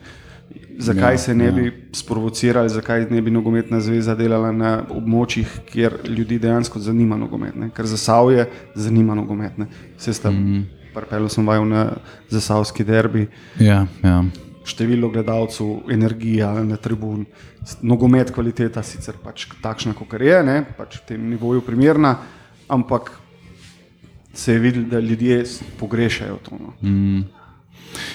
[0.78, 1.52] Zakaj ja, se ne ja.
[1.52, 7.70] bi sprovocirali, zakaj ne bi nogometna zveza delala na območjih, kjer ljudi dejansko zanima nogometne,
[7.74, 9.68] ker za Savje zanima nogometne.
[9.98, 10.64] Vse ste, mm.
[10.94, 11.84] Prpelo sem vajal na
[12.30, 13.26] zasavski derbi.
[13.60, 14.20] Ja, ja.
[14.64, 17.24] Število gledalcev, energija na tribun,
[17.82, 22.16] nogomet, kvaliteta sicer pač takšna, kot je, ne, pač v tem nivoju primerna,
[22.68, 23.10] ampak
[24.34, 25.44] se je videlo, da ljudje
[25.80, 26.58] pogrešajo to.
[26.60, 26.74] No.
[26.82, 27.24] Mm.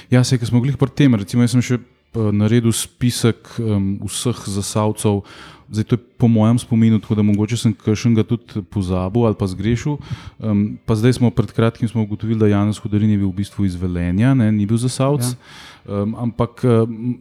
[0.09, 1.81] Ja, se, ki smo bili pri tem, recimo, jaz sem še
[2.15, 5.25] naredil spisek um, vseh zasavcev
[5.69, 9.47] Zdaj, to je po mojem spominu, tako da mogoče sem kakšnega tudi pozabil ali pa
[9.47, 9.97] zgrešil.
[10.39, 13.65] Um, pa zdaj smo pred kratkim smo ugotovili, da Janes Hudarin je bil v bistvu
[13.65, 15.33] iz Velenja, ne, ni bil za Savc.
[15.33, 15.37] Ja.
[15.85, 16.65] Um, ampak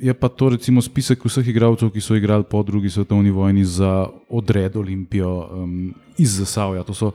[0.01, 4.09] je pa to recimo spisek vseh igralcev, ki so igrali po drugi svetovni vojni za
[4.29, 6.85] odred Olimpijo um, iz Zasavja.
[6.95, 7.11] So,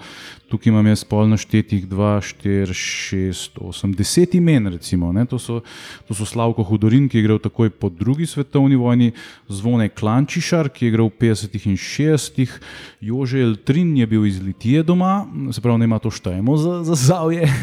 [0.50, 2.10] tukaj imam jaz pol naštetih 2,
[2.44, 4.68] 4, 6, 8, 10 imen.
[4.68, 5.62] Recimo, to, so,
[6.08, 9.12] to so Slavko Hudorin, ki je igral takoj po drugi svetovni vojni,
[9.48, 12.60] Zvone Klančišar, ki je igral v 50 in 60,
[13.04, 17.44] Jože Eltrin je bil iz Litije doma, se pravi, ne ima to štajmo za Zasavje.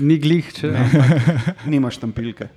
[0.00, 0.84] Ni glih, če ne.
[1.68, 2.48] Nimaš tam pilke.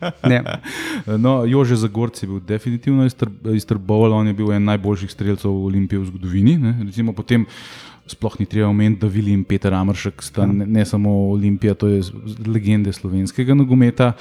[1.25, 3.05] no, Jože Zagorc je bil definitivno
[3.53, 6.55] iz Trbovela, on je bil en najboljših streljcev v Olimpiji v zgodovini.
[6.85, 7.43] Recimo, potem,
[8.07, 11.87] sploh ni treba omeniti, da Vili in Peter Amršek sta ne, ne samo Olimpija, to
[11.87, 12.01] je
[12.47, 14.11] legende slovenskega nogometa.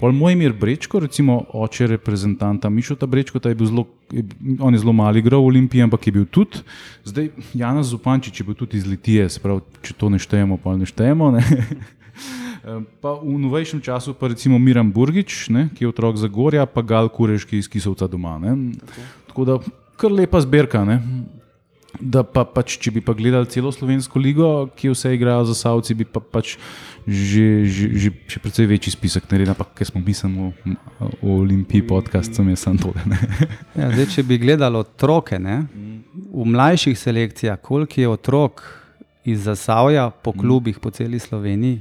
[0.00, 3.86] Pol moj mir Brečko, recimo oče reprezentanta Mišota Brečko, je bil zelo,
[4.60, 6.64] on je zelo mali igral v Olimpiji, ampak je bil tudi.
[7.04, 10.76] Zdaj Janas Zupančič je bil tudi iz Litije, se pravi, če to ne štejemo, pa
[10.76, 11.30] ne štejemo.
[11.36, 11.44] Ne?
[12.98, 17.06] Pa v novejšem času pa recimo Miran Burgič, ne, ki je otrok Zagorja, pa Gal
[17.06, 18.42] Kureš, ki je iz Kisovca doma.
[18.42, 19.04] Tako.
[19.30, 19.54] Tako da
[19.94, 20.82] kar lepa zbirka.
[20.82, 20.98] Ne.
[22.00, 25.96] Da pa, pač, če bi pa gledali celo slovensko ligo, ki vse igrajo za Savci,
[25.96, 26.56] bi pa pač
[27.06, 30.50] že, že, že, že precej večji spisek naredili, ampak ker smo mi samo
[31.22, 32.98] v Olimpiji podcast, sem jaz samo tole.
[33.78, 35.70] Ja, zdaj, če bi gledali otroke, ne,
[36.16, 38.64] v mlajših selekcijah, koliko je otrok
[39.22, 41.80] iz Zasavja po klubih po celi Sloveniji,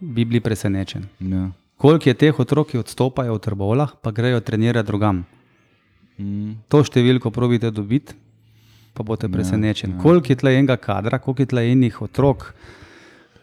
[0.00, 1.08] bi bili presenečeni.
[1.20, 1.48] Ja.
[1.80, 5.24] Koliko je teh otrok, ki odstopajo v trbolah, pa grejo trenirati drugam.
[6.18, 6.60] Mm.
[6.68, 8.16] To številko probite dobiti,
[8.98, 9.94] pa boste ja, presenečeni.
[9.94, 10.02] Ja, ja.
[10.02, 12.50] Koliko je tle enega kadra, koliko je tle enih otrok,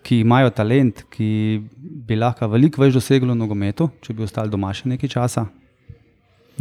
[0.06, 1.28] ki imajo talent, ki
[2.06, 5.48] bi lahko veliko več dosegli v nogometu, če bi ostali doma še nekaj časa.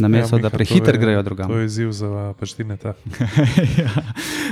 [0.00, 1.52] Na mesto, ja, da prehiter grejo drugam.
[1.52, 2.74] To je izziv za paštine.
[3.82, 3.92] ja,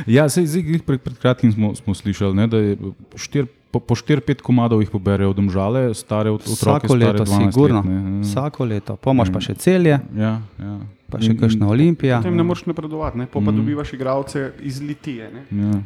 [0.06, 2.76] ja sej, zdaj, pred, pred kratkim smo, smo slišali, ne, da je
[3.18, 6.60] štir po, po 4-5 komadov jih poberejo, domžale, stare otroke.
[6.60, 7.80] Vsako leto, sigurno.
[7.80, 9.96] Let, Vsako leto, pomaž pa še celje.
[10.16, 10.74] Ja, ja.
[11.08, 12.20] Pa še kakšna olimpija.
[12.20, 13.26] Potem ne moreš napredovati, ne?
[13.32, 13.56] pa mm.
[13.56, 15.32] dobivaš igralce iz Litije.
[15.64, 15.80] Ja.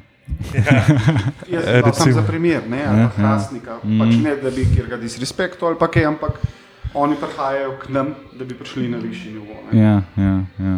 [1.46, 1.60] Ja.
[1.86, 3.04] Jaz sem za primer, ne, ja, ja.
[3.14, 4.00] Hrastnika, mm.
[4.02, 6.40] pač ne da bi kjer ga disrespektoval, ali pa kaj, ampak
[6.98, 9.54] oni prihajajo k nam, da bi prišli na višji nivo.
[9.70, 10.74] Ja, ja, ja.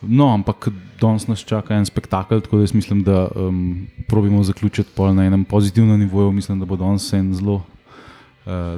[0.00, 0.70] No, ampak
[1.00, 6.00] danes nas čaka en spektakel, tako da mislim, da um, probimo zaključiti na enem pozitivnem
[6.00, 6.32] nivoju.
[6.32, 7.62] Mislim, da bo danes en zelo uh,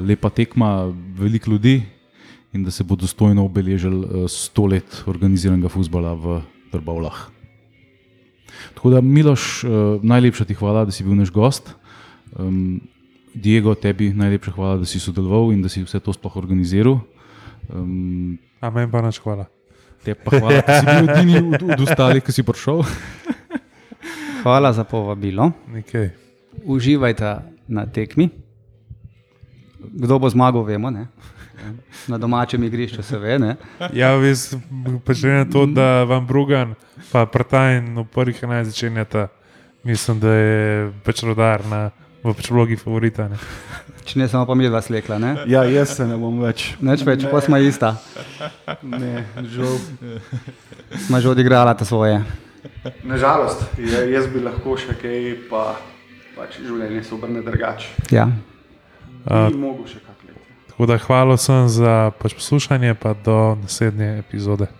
[0.08, 1.82] lepa tekma, veliko ljudi
[2.52, 6.40] in da se bo dostojno obeležil uh, sto let organiziranega futbola v
[6.72, 7.30] Trbovlah.
[8.74, 11.74] Tako da, Miloš, uh, najlepša ti hvala, da si bil naš gost.
[12.34, 12.80] Um,
[13.34, 16.98] Diego, tebi najlepša hvala, da si sodeloval in da si vse to sploh organiziral.
[17.70, 19.46] Um, Amen, pa naš hvala.
[20.02, 22.82] Te pa hvala, da si bil edini od, od ostalih, ki si prišel.
[24.42, 25.52] hvala za povabilo.
[25.70, 26.10] Nekaj.
[26.64, 27.36] Uživajte
[27.68, 28.28] na tekmi.
[29.78, 30.90] Kdo bo zmagal, vemo.
[30.90, 31.06] Ne?
[32.10, 33.38] Na domačem igrišču se ve.
[33.38, 33.56] Ne?
[33.94, 34.50] Ja, vis,
[35.06, 36.74] pač na to, da vam Brugan,
[37.12, 39.28] pa Prtajn v prvih enajstih začenjata,
[39.86, 41.90] mislim, da je pač rodar na
[42.22, 43.26] v pač vlogi favorita.
[43.28, 43.38] Ne?
[44.06, 45.18] Če ne samo pa mi dva slekla.
[45.22, 45.32] Ne?
[45.50, 46.72] Ja, jaz se ne bom več.
[46.82, 47.96] Neč več, pa smo ista.
[48.82, 49.78] Ne, žal.
[51.06, 52.22] Smo že odigrala ta svoje.
[53.02, 55.74] Nažalost, jaz bi lahko še kaj, pa
[56.36, 57.90] pač življenje se obrne drugače.
[58.14, 58.28] Ja.
[59.22, 59.50] Uh,
[60.70, 64.70] tako da hvala vsem za pač poslušanje, pa do naslednje epizode.